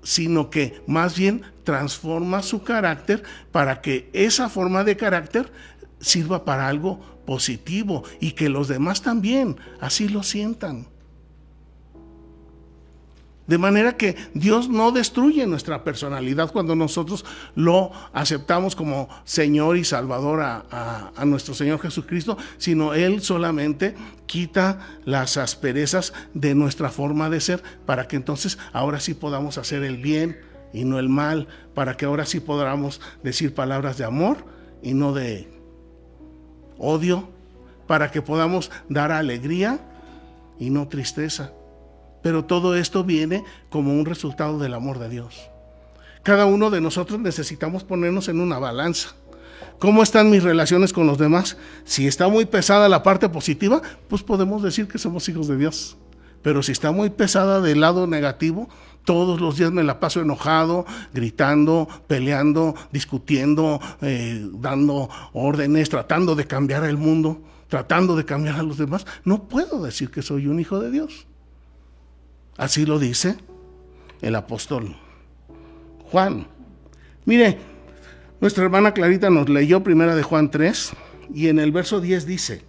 sino 0.07 0.49
que 0.49 0.81
más 0.87 1.17
bien 1.17 1.41
transforma 1.65 2.41
su 2.41 2.63
carácter 2.63 3.23
para 3.51 3.81
que 3.81 4.09
esa 4.13 4.47
forma 4.47 4.85
de 4.85 4.95
carácter 4.95 5.51
sirva 5.99 6.45
para 6.45 6.69
algo 6.69 7.01
positivo 7.25 8.05
y 8.21 8.31
que 8.31 8.47
los 8.47 8.69
demás 8.69 9.01
también 9.01 9.57
así 9.81 10.07
lo 10.07 10.23
sientan. 10.23 10.87
De 13.47 13.57
manera 13.57 13.95
que 13.95 14.17
Dios 14.33 14.67
no 14.67 14.91
destruye 14.91 15.47
nuestra 15.47 15.85
personalidad 15.85 16.51
cuando 16.51 16.75
nosotros 16.75 17.23
lo 17.55 17.91
aceptamos 18.11 18.75
como 18.75 19.07
Señor 19.23 19.77
y 19.77 19.85
Salvador 19.85 20.41
a, 20.41 21.13
nuestro 21.25 21.53
Señor 21.53 21.79
Jesucristo, 21.79 22.37
sino 22.57 22.93
Él 22.93 23.21
solamente 23.21 23.95
quita 24.25 24.79
las 25.05 25.37
asperezas 25.37 26.13
de 26.33 26.55
nuestra 26.55 26.89
forma 26.89 27.29
de 27.29 27.39
ser 27.39 27.63
para 27.85 28.07
que 28.07 28.17
entonces 28.17 28.57
ahora 28.73 28.99
sí 28.99 29.13
podamos 29.13 29.57
hacer 29.57 29.83
el 29.83 29.97
bien 29.97 30.39
y 30.73 30.83
no 30.83 30.99
el 30.99 31.07
mal, 31.07 31.47
para 31.73 31.95
que 31.95 32.05
ahora 32.05 32.25
sí 32.25 32.41
podamos 32.41 32.99
decir 33.23 33.53
palabras 33.53 33.97
de 33.97 34.03
amor 34.03 34.45
y 34.83 34.93
no 34.93 35.13
de 35.13 35.47
odio, 36.77 37.29
para 37.87 38.11
que 38.11 38.21
podamos 38.21 38.71
dar 38.89 39.13
alegría 39.13 39.79
y 40.59 40.69
no 40.69 40.89
tristeza 40.89 41.53
pero 42.27 42.43
todo 42.43 42.75
esto 42.75 43.05
viene 43.05 43.45
como 43.69 43.93
un 43.93 44.05
resultado 44.05 44.59
del 44.59 44.73
amor 44.73 44.99
de 44.99 45.07
Dios. 45.07 45.49
Cada 46.23 46.45
uno 46.45 46.69
de 46.69 46.81
nosotros 46.81 47.21
necesitamos 47.21 47.85
ponernos 47.85 48.27
en 48.27 48.41
una 48.41 48.59
balanza. 48.59 49.15
¿Cómo 49.79 50.03
están 50.03 50.29
mis 50.29 50.43
relaciones 50.43 50.91
con 50.91 51.07
los 51.07 51.17
demás? 51.17 51.55
Si 51.85 52.05
está 52.05 52.27
muy 52.27 52.43
pesada 52.43 52.89
la 52.89 53.01
parte 53.01 53.29
positiva, 53.29 53.81
pues 54.09 54.23
podemos 54.23 54.61
decir 54.61 54.89
que 54.89 54.97
somos 54.97 55.29
hijos 55.29 55.47
de 55.47 55.55
Dios. 55.55 55.95
Pero 56.41 56.61
si 56.63 56.73
está 56.73 56.91
muy 56.91 57.09
pesada 57.11 57.61
del 57.61 57.79
lado 57.79 58.07
negativo, 58.07 58.67
todos 59.05 59.39
los 59.39 59.57
días 59.57 59.71
me 59.71 59.85
la 59.85 60.01
paso 60.01 60.19
enojado, 60.19 60.85
gritando, 61.13 61.87
peleando, 62.07 62.75
discutiendo, 62.91 63.79
eh, 64.01 64.45
dando 64.51 65.09
órdenes, 65.31 65.87
tratando 65.87 66.35
de 66.35 66.45
cambiar 66.45 66.83
el 66.83 66.97
mundo, 66.97 67.41
tratando 67.69 68.17
de 68.17 68.25
cambiar 68.25 68.59
a 68.59 68.63
los 68.63 68.77
demás, 68.77 69.05
no 69.23 69.47
puedo 69.47 69.81
decir 69.81 70.11
que 70.11 70.21
soy 70.21 70.47
un 70.47 70.59
hijo 70.59 70.81
de 70.81 70.91
Dios. 70.91 71.26
Así 72.57 72.85
lo 72.85 72.97
dice 72.97 73.37
el 74.21 74.35
apóstol 74.35 74.95
Juan. 76.11 76.47
Mire, 77.25 77.57
nuestra 78.41 78.63
hermana 78.63 78.93
Clarita 78.93 79.29
nos 79.29 79.47
leyó 79.47 79.83
primera 79.83 80.15
de 80.15 80.23
Juan 80.23 80.49
3 80.49 80.93
y 81.33 81.49
en 81.49 81.59
el 81.59 81.71
verso 81.71 82.01
10 82.01 82.25
dice, 82.25 82.63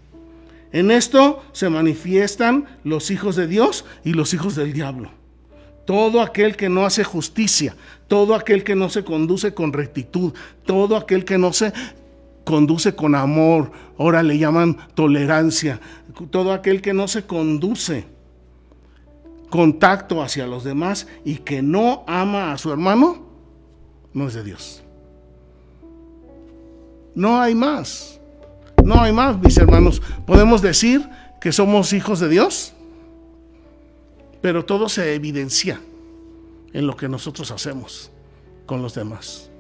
en 0.73 0.91
esto 0.91 1.43
se 1.53 1.71
manifiestan 1.71 2.67
los 2.85 3.11
hijos 3.11 3.37
de 3.37 3.47
Dios 3.47 3.87
y 4.05 4.13
los 4.13 4.35
hijos 4.35 4.55
del 4.57 4.73
diablo. 4.73 5.11
Todo 5.87 6.21
aquel 6.21 6.57
que 6.57 6.69
no 6.69 6.85
hace 6.85 7.03
justicia, 7.03 7.75
todo 8.09 8.35
aquel 8.35 8.65
que 8.65 8.75
no 8.75 8.91
se 8.91 9.05
conduce 9.05 9.55
con 9.55 9.73
rectitud, 9.73 10.35
todo 10.67 10.97
aquel 10.97 11.25
que 11.25 11.39
no 11.39 11.55
se 11.55 11.73
conduce 12.45 12.95
con 12.95 13.15
amor, 13.15 13.73
ahora 13.99 14.23
le 14.23 14.37
llaman 14.37 14.77
tolerancia, 14.95 15.81
todo 16.31 16.53
aquel 16.53 16.83
que 16.83 16.93
no 16.93 17.09
se 17.09 17.25
conduce 17.25 18.18
contacto 19.51 20.23
hacia 20.23 20.47
los 20.47 20.65
demás 20.65 21.07
y 21.25 21.37
que 21.37 21.63
no 21.63 22.05
ama 22.07 22.53
a 22.53 22.59
su 22.59 22.73
hermano, 22.73 23.27
no 24.13 24.29
es 24.29 24.35
de 24.35 24.45
Dios. 24.45 24.83
No 27.15 27.41
hay 27.41 27.55
más. 27.55 28.21
No 28.85 29.01
hay 29.01 29.13
más, 29.13 29.39
mis 29.39 29.57
hermanos. 29.59 30.01
Podemos 30.27 30.63
decir 30.63 31.09
que 31.41 31.53
somos 31.53 31.93
hijos 31.93 32.21
de 32.21 32.29
Dios, 32.29 32.73
pero 34.41 34.65
todo 34.65 34.89
se 34.89 35.15
evidencia 35.15 35.81
en 36.73 36.87
lo 36.87 36.97
que 36.97 37.09
nosotros 37.09 37.51
hacemos 37.51 38.11
con 38.67 38.83
los 38.83 38.95
demás. 38.95 39.51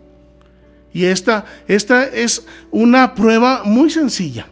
Y 0.92 1.05
esta, 1.05 1.44
esta 1.66 2.05
es 2.05 2.46
una 2.70 3.14
prueba 3.14 3.62
muy 3.64 3.90
sencilla 3.90 4.46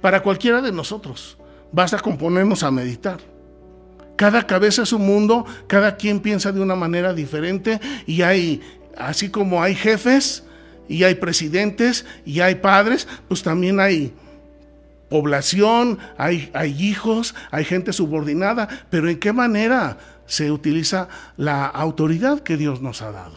para 0.00 0.22
cualquiera 0.22 0.60
de 0.60 0.72
nosotros. 0.72 1.36
Basta 1.70 1.98
con 1.98 2.18
ponernos 2.18 2.62
a 2.62 2.70
meditar. 2.70 3.31
Cada 4.16 4.46
cabeza 4.46 4.82
es 4.82 4.92
un 4.92 5.06
mundo, 5.06 5.44
cada 5.66 5.96
quien 5.96 6.20
piensa 6.20 6.52
de 6.52 6.60
una 6.60 6.74
manera 6.74 7.14
diferente 7.14 7.80
y 8.06 8.22
hay, 8.22 8.60
así 8.96 9.30
como 9.30 9.62
hay 9.62 9.74
jefes 9.74 10.44
y 10.88 11.04
hay 11.04 11.14
presidentes 11.14 12.04
y 12.24 12.40
hay 12.40 12.56
padres, 12.56 13.08
pues 13.28 13.42
también 13.42 13.80
hay 13.80 14.12
población, 15.08 15.98
hay, 16.16 16.50
hay 16.54 16.70
hijos, 16.82 17.34
hay 17.50 17.64
gente 17.64 17.92
subordinada, 17.92 18.68
pero 18.90 19.08
¿en 19.08 19.18
qué 19.18 19.32
manera 19.32 19.98
se 20.26 20.50
utiliza 20.50 21.08
la 21.36 21.66
autoridad 21.66 22.40
que 22.40 22.56
Dios 22.56 22.80
nos 22.80 23.02
ha 23.02 23.12
dado? 23.12 23.36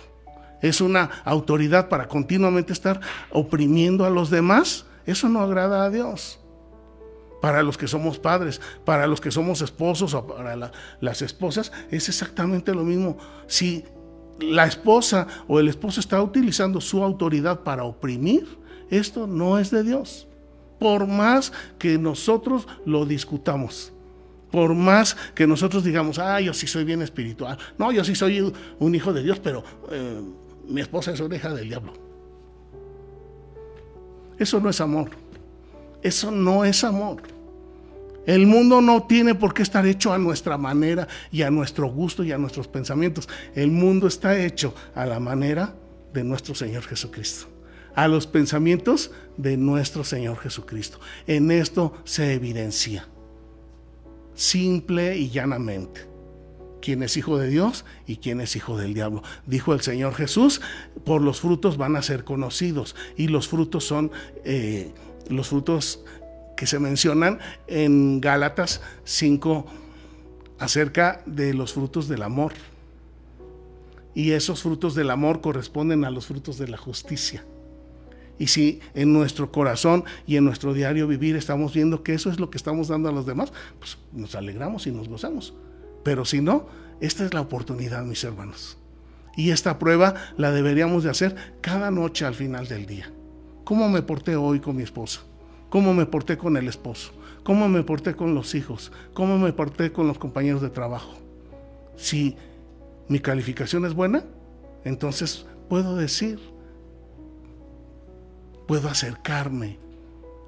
¿Es 0.61 0.81
una 0.81 1.09
autoridad 1.25 1.89
para 1.89 2.07
continuamente 2.07 2.73
estar 2.73 2.99
oprimiendo 3.29 4.05
a 4.05 4.09
los 4.09 4.29
demás? 4.29 4.85
Eso 5.05 5.29
no 5.29 5.41
agrada 5.41 5.83
a 5.83 5.89
Dios 5.89 6.39
para 7.45 7.61
los 7.61 7.77
que 7.77 7.87
somos 7.87 8.17
padres, 8.17 8.59
para 8.85 9.05
los 9.05 9.21
que 9.21 9.29
somos 9.29 9.61
esposos 9.61 10.15
o 10.15 10.25
para 10.25 10.71
las 10.99 11.21
esposas, 11.21 11.71
es 11.91 12.09
exactamente 12.09 12.73
lo 12.73 12.83
mismo. 12.83 13.19
Si 13.45 13.85
la 14.39 14.65
esposa 14.65 15.27
o 15.47 15.59
el 15.59 15.67
esposo 15.67 15.99
está 15.99 16.19
utilizando 16.23 16.81
su 16.81 17.03
autoridad 17.03 17.59
para 17.59 17.83
oprimir, 17.83 18.47
esto 18.89 19.27
no 19.27 19.59
es 19.59 19.69
de 19.69 19.83
Dios. 19.83 20.27
Por 20.79 21.05
más 21.05 21.53
que 21.77 21.99
nosotros 21.99 22.67
lo 22.83 23.05
discutamos, 23.05 23.93
por 24.49 24.73
más 24.73 25.15
que 25.35 25.45
nosotros 25.45 25.83
digamos, 25.83 26.17
ah, 26.17 26.41
yo 26.41 26.51
sí 26.51 26.65
soy 26.65 26.83
bien 26.83 27.03
espiritual, 27.03 27.59
no, 27.77 27.91
yo 27.91 28.03
sí 28.03 28.15
soy 28.15 28.51
un 28.79 28.95
hijo 28.95 29.13
de 29.13 29.21
Dios, 29.21 29.37
pero 29.37 29.63
eh, 29.91 30.19
mi 30.67 30.81
esposa 30.81 31.11
es 31.11 31.21
hija 31.21 31.53
del 31.53 31.69
diablo. 31.69 31.93
Eso 34.39 34.59
no 34.59 34.67
es 34.67 34.81
amor. 34.81 35.11
Eso 36.01 36.31
no 36.31 36.65
es 36.65 36.83
amor. 36.83 37.34
El 38.25 38.47
mundo 38.47 38.81
no 38.81 39.03
tiene 39.03 39.35
por 39.35 39.53
qué 39.53 39.61
estar 39.61 39.85
hecho 39.85 40.11
a 40.11 40.17
nuestra 40.17 40.57
manera 40.57 41.07
y 41.31 41.43
a 41.43 41.51
nuestro 41.51 41.87
gusto 41.87 42.23
y 42.23 42.31
a 42.31 42.37
nuestros 42.37 42.67
pensamientos. 42.67 43.29
El 43.53 43.71
mundo 43.71 44.07
está 44.07 44.39
hecho 44.39 44.73
a 44.95 45.05
la 45.05 45.19
manera 45.19 45.75
de 46.13 46.23
nuestro 46.23 46.55
Señor 46.55 46.83
Jesucristo, 46.83 47.47
a 47.93 48.07
los 48.07 48.25
pensamientos 48.25 49.11
de 49.37 49.57
nuestro 49.57 50.03
Señor 50.03 50.37
Jesucristo. 50.37 50.99
En 51.27 51.51
esto 51.51 51.93
se 52.03 52.33
evidencia, 52.33 53.07
simple 54.33 55.17
y 55.17 55.29
llanamente, 55.29 56.07
quién 56.81 57.03
es 57.03 57.17
hijo 57.17 57.37
de 57.37 57.49
Dios 57.49 57.85
y 58.07 58.17
quién 58.17 58.41
es 58.41 58.55
hijo 58.55 58.77
del 58.77 58.93
diablo. 58.93 59.21
Dijo 59.45 59.73
el 59.73 59.81
Señor 59.81 60.15
Jesús, 60.15 60.61
por 61.03 61.21
los 61.21 61.41
frutos 61.41 61.77
van 61.77 61.95
a 61.95 62.01
ser 62.01 62.23
conocidos 62.23 62.95
y 63.17 63.27
los 63.27 63.47
frutos 63.47 63.83
son... 63.85 64.11
Eh, 64.43 64.93
los 65.27 65.47
frutos 65.47 66.03
que 66.55 66.67
se 66.67 66.79
mencionan 66.79 67.39
en 67.67 68.21
Gálatas 68.21 68.81
5 69.03 69.65
acerca 70.59 71.21
de 71.25 71.53
los 71.53 71.73
frutos 71.73 72.07
del 72.07 72.23
amor. 72.23 72.53
Y 74.13 74.31
esos 74.31 74.63
frutos 74.63 74.95
del 74.95 75.11
amor 75.11 75.41
corresponden 75.41 76.05
a 76.05 76.09
los 76.09 76.27
frutos 76.27 76.57
de 76.57 76.67
la 76.67 76.77
justicia. 76.77 77.43
Y 78.37 78.47
si 78.47 78.79
en 78.93 79.13
nuestro 79.13 79.51
corazón 79.51 80.03
y 80.27 80.35
en 80.37 80.45
nuestro 80.45 80.73
diario 80.73 81.07
vivir 81.07 81.35
estamos 81.35 81.73
viendo 81.73 82.03
que 82.03 82.13
eso 82.13 82.29
es 82.29 82.39
lo 82.39 82.49
que 82.49 82.57
estamos 82.57 82.87
dando 82.87 83.09
a 83.09 83.11
los 83.11 83.25
demás, 83.25 83.51
pues 83.79 83.97
nos 84.11 84.35
alegramos 84.35 84.87
y 84.87 84.91
nos 84.91 85.07
gozamos. 85.07 85.53
Pero 86.03 86.25
si 86.25 86.41
no, 86.41 86.67
esta 86.99 87.25
es 87.25 87.33
la 87.33 87.41
oportunidad, 87.41 88.03
mis 88.03 88.23
hermanos. 88.23 88.77
Y 89.37 89.51
esta 89.51 89.79
prueba 89.79 90.15
la 90.37 90.51
deberíamos 90.51 91.03
de 91.03 91.09
hacer 91.09 91.35
cada 91.61 91.91
noche 91.91 92.25
al 92.25 92.35
final 92.35 92.67
del 92.67 92.85
día. 92.85 93.11
¿Cómo 93.63 93.89
me 93.89 94.01
porté 94.01 94.35
hoy 94.35 94.59
con 94.59 94.77
mi 94.77 94.83
esposa? 94.83 95.21
Cómo 95.69 95.93
me 95.93 96.05
porté 96.05 96.37
con 96.37 96.57
el 96.57 96.67
esposo, 96.67 97.11
cómo 97.43 97.67
me 97.67 97.83
porté 97.83 98.15
con 98.15 98.35
los 98.35 98.55
hijos, 98.55 98.91
cómo 99.13 99.37
me 99.37 99.53
porté 99.53 99.91
con 99.91 100.07
los 100.07 100.17
compañeros 100.17 100.61
de 100.61 100.69
trabajo. 100.69 101.13
Si 101.95 102.35
mi 103.07 103.19
calificación 103.19 103.85
es 103.85 103.93
buena, 103.93 104.23
entonces 104.83 105.45
puedo 105.69 105.95
decir, 105.95 106.39
puedo 108.67 108.89
acercarme 108.89 109.79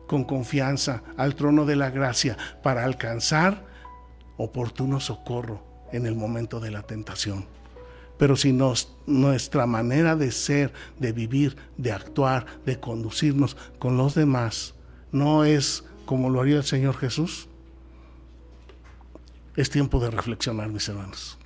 con 0.08 0.24
confianza 0.24 1.04
al 1.18 1.36
trono 1.36 1.66
de 1.66 1.76
la 1.76 1.90
gracia 1.90 2.38
para 2.64 2.84
alcanzar 2.84 3.66
oportuno 4.38 5.00
socorro 5.00 5.64
en 5.92 6.06
el 6.06 6.16
momento 6.16 6.60
de 6.60 6.72
la 6.72 6.84
tentación. 6.84 7.46
Pero 8.18 8.36
si 8.36 8.52
nuestra 9.06 9.68
manera 9.68 10.16
de 10.16 10.32
ser, 10.32 10.74
de 10.98 11.12
vivir, 11.12 11.56
de 11.78 11.92
actuar, 11.92 12.46
de 12.66 12.80
conducirnos 12.80 13.56
con 13.78 13.98
los 13.98 14.16
demás 14.16 14.74
no 15.12 15.44
es 15.44 15.84
como 16.06 16.30
lo 16.30 16.42
haría 16.42 16.58
el 16.58 16.64
Señor 16.64 16.96
Jesús, 16.98 17.48
es 19.56 19.70
tiempo 19.70 20.00
de 20.00 20.12
reflexionar, 20.12 20.70
mis 20.70 20.88
hermanos. 20.88 21.38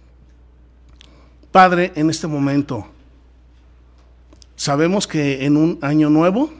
Padre, 1.51 1.91
en 1.95 2.09
este 2.09 2.27
momento, 2.27 2.85
sabemos 4.55 5.07
que 5.07 5.45
en 5.45 5.57
un 5.57 5.79
año 5.81 6.09
nuevo 6.09 6.51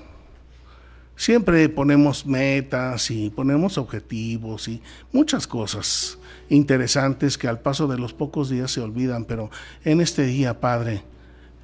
siempre 1.16 1.70
ponemos 1.70 2.26
metas 2.26 3.12
y 3.12 3.30
ponemos 3.30 3.78
objetivos 3.78 4.68
y 4.68 4.82
muchas 5.12 5.46
cosas 5.46 6.18
interesantes 6.50 7.38
que 7.38 7.48
al 7.48 7.60
paso 7.60 7.88
de 7.88 7.98
los 7.98 8.14
pocos 8.14 8.50
días 8.50 8.72
se 8.72 8.82
olvidan, 8.82 9.26
pero 9.26 9.52
en 9.86 10.02
este 10.02 10.26
día, 10.26 10.60
Padre, 10.60 11.04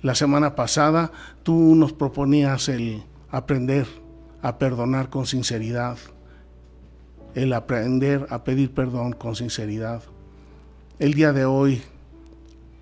la 0.01 0.15
semana 0.15 0.55
pasada 0.55 1.11
tú 1.43 1.75
nos 1.75 1.91
proponías 1.91 2.69
el 2.69 3.03
aprender 3.29 3.87
a 4.47 4.57
perdonar 4.57 5.09
con 5.09 5.25
sinceridad, 5.25 5.97
el 7.35 7.53
aprender 7.53 8.27
a 8.29 8.43
pedir 8.43 8.73
perdón 8.73 9.13
con 9.13 9.35
sinceridad. 9.35 10.03
El 10.99 11.13
día 11.13 11.33
de 11.33 11.45
hoy 11.45 11.81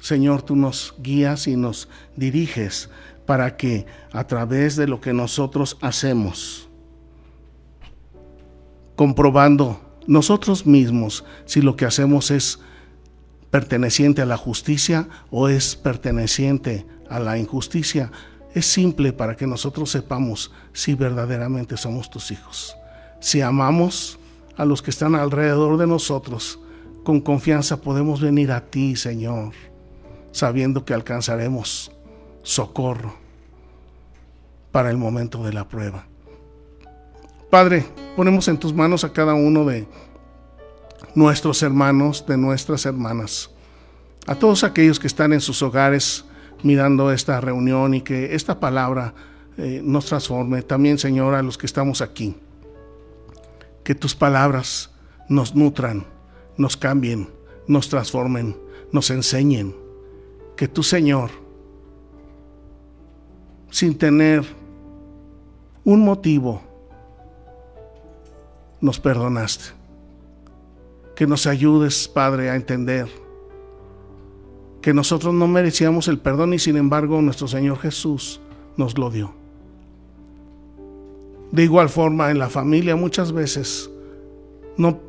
Señor, 0.05 0.43
tú 0.43 0.55
nos 0.55 0.93
guías 0.99 1.47
y 1.47 1.55
nos 1.55 1.89
diriges 2.15 2.91
para 3.25 3.57
que 3.57 3.87
a 4.11 4.27
través 4.27 4.75
de 4.75 4.87
lo 4.87 5.01
que 5.01 5.13
nosotros 5.13 5.79
hacemos, 5.81 6.69
comprobando 8.95 9.81
nosotros 10.05 10.67
mismos 10.67 11.25
si 11.45 11.59
lo 11.61 11.75
que 11.75 11.85
hacemos 11.85 12.29
es 12.29 12.59
perteneciente 13.49 14.21
a 14.21 14.27
la 14.27 14.37
justicia 14.37 15.09
o 15.31 15.49
es 15.49 15.75
perteneciente 15.75 16.85
a 17.09 17.19
la 17.19 17.39
injusticia, 17.39 18.11
es 18.55 18.65
simple 18.65 19.13
para 19.13 19.37
que 19.37 19.45
nosotros 19.45 19.91
sepamos 19.91 20.51
si 20.73 20.95
verdaderamente 20.95 21.77
somos 21.77 22.09
tus 22.09 22.31
hijos. 22.31 22.75
Si 23.19 23.41
amamos 23.41 24.17
a 24.57 24.65
los 24.65 24.81
que 24.81 24.89
están 24.89 25.13
alrededor 25.13 25.77
de 25.77 25.85
nosotros, 25.85 26.59
con 27.03 27.21
confianza 27.21 27.79
podemos 27.79 28.19
venir 28.19 28.51
a 28.51 28.61
ti, 28.61 28.95
Señor 28.95 29.53
sabiendo 30.35 30.83
que 30.83 30.93
alcanzaremos 30.93 31.89
socorro 32.43 33.15
para 34.73 34.89
el 34.89 34.97
momento 34.97 35.41
de 35.45 35.53
la 35.53 35.65
prueba. 35.65 36.05
Padre, 37.49 37.85
ponemos 38.17 38.49
en 38.49 38.57
tus 38.57 38.73
manos 38.73 39.05
a 39.05 39.13
cada 39.13 39.33
uno 39.33 39.63
de 39.63 39.87
nuestros 41.15 41.63
hermanos, 41.63 42.25
de 42.27 42.35
nuestras 42.35 42.85
hermanas, 42.85 43.49
a 44.27 44.35
todos 44.35 44.65
aquellos 44.65 44.99
que 44.99 45.07
están 45.07 45.31
en 45.31 45.39
sus 45.39 45.61
hogares 45.61 46.25
mirando 46.65 47.11
esta 47.11 47.39
reunión 47.39 47.93
y 47.93 48.01
que 48.01 48.33
esta 48.33 48.59
palabra 48.59 49.13
eh, 49.55 49.81
nos 49.83 50.07
transforme. 50.07 50.63
También, 50.63 50.97
Señor, 50.97 51.35
a 51.35 51.43
los 51.43 51.59
que 51.59 51.67
estamos 51.67 52.01
aquí. 52.01 52.35
Que 53.83 53.93
tus 53.93 54.15
palabras 54.15 54.89
nos 55.29 55.53
nutran, 55.53 56.07
nos 56.57 56.75
cambien, 56.75 57.29
nos 57.67 57.87
transformen, 57.87 58.57
nos 58.91 59.11
enseñen 59.11 59.75
que 60.57 60.67
tu 60.67 60.81
Señor, 60.81 61.29
sin 63.69 63.95
tener 63.95 64.43
un 65.83 66.03
motivo, 66.03 66.63
nos 68.81 68.99
perdonaste. 68.99 69.65
Que 71.15 71.27
nos 71.27 71.45
ayudes, 71.45 72.07
Padre, 72.07 72.49
a 72.49 72.55
entender 72.55 73.07
que 74.85 74.93
nosotros 74.93 75.33
no 75.33 75.47
merecíamos 75.47 76.07
el 76.09 76.19
perdón 76.19 76.53
y 76.53 76.59
sin 76.59 76.77
embargo 76.77 77.19
nuestro 77.19 77.47
Señor 77.47 77.79
Jesús 77.79 78.39
nos 78.77 78.99
lo 78.99 79.09
dio. 79.09 79.33
De 81.51 81.63
igual 81.63 81.89
forma, 81.89 82.29
en 82.29 82.37
la 82.37 82.49
familia 82.49 82.95
muchas 82.95 83.31
veces 83.31 83.89
no 84.77 84.99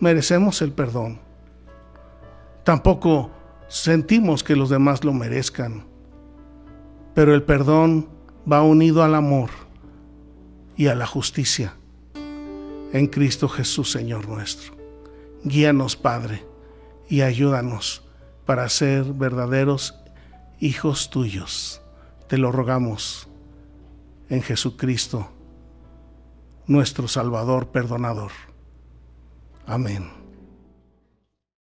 merecemos 0.00 0.62
el 0.62 0.72
perdón. 0.72 1.20
Tampoco 2.64 3.30
sentimos 3.68 4.42
que 4.42 4.56
los 4.56 4.70
demás 4.70 5.04
lo 5.04 5.12
merezcan, 5.12 5.84
pero 7.12 7.34
el 7.34 7.42
perdón 7.42 8.08
va 8.50 8.62
unido 8.62 9.02
al 9.02 9.14
amor 9.14 9.50
y 10.78 10.86
a 10.86 10.94
la 10.94 11.06
justicia 11.06 11.74
en 12.94 13.06
Cristo 13.06 13.50
Jesús, 13.50 13.90
Señor 13.92 14.26
nuestro. 14.26 14.72
Guíanos, 15.44 15.94
Padre, 15.94 16.42
y 17.10 17.20
ayúdanos 17.20 18.09
para 18.50 18.68
ser 18.68 19.04
verdaderos 19.04 19.94
hijos 20.58 21.08
tuyos. 21.08 21.82
Te 22.26 22.36
lo 22.36 22.50
rogamos 22.50 23.28
en 24.28 24.42
Jesucristo, 24.42 25.30
nuestro 26.66 27.06
Salvador 27.06 27.68
perdonador. 27.68 28.32
Amén. 29.66 30.19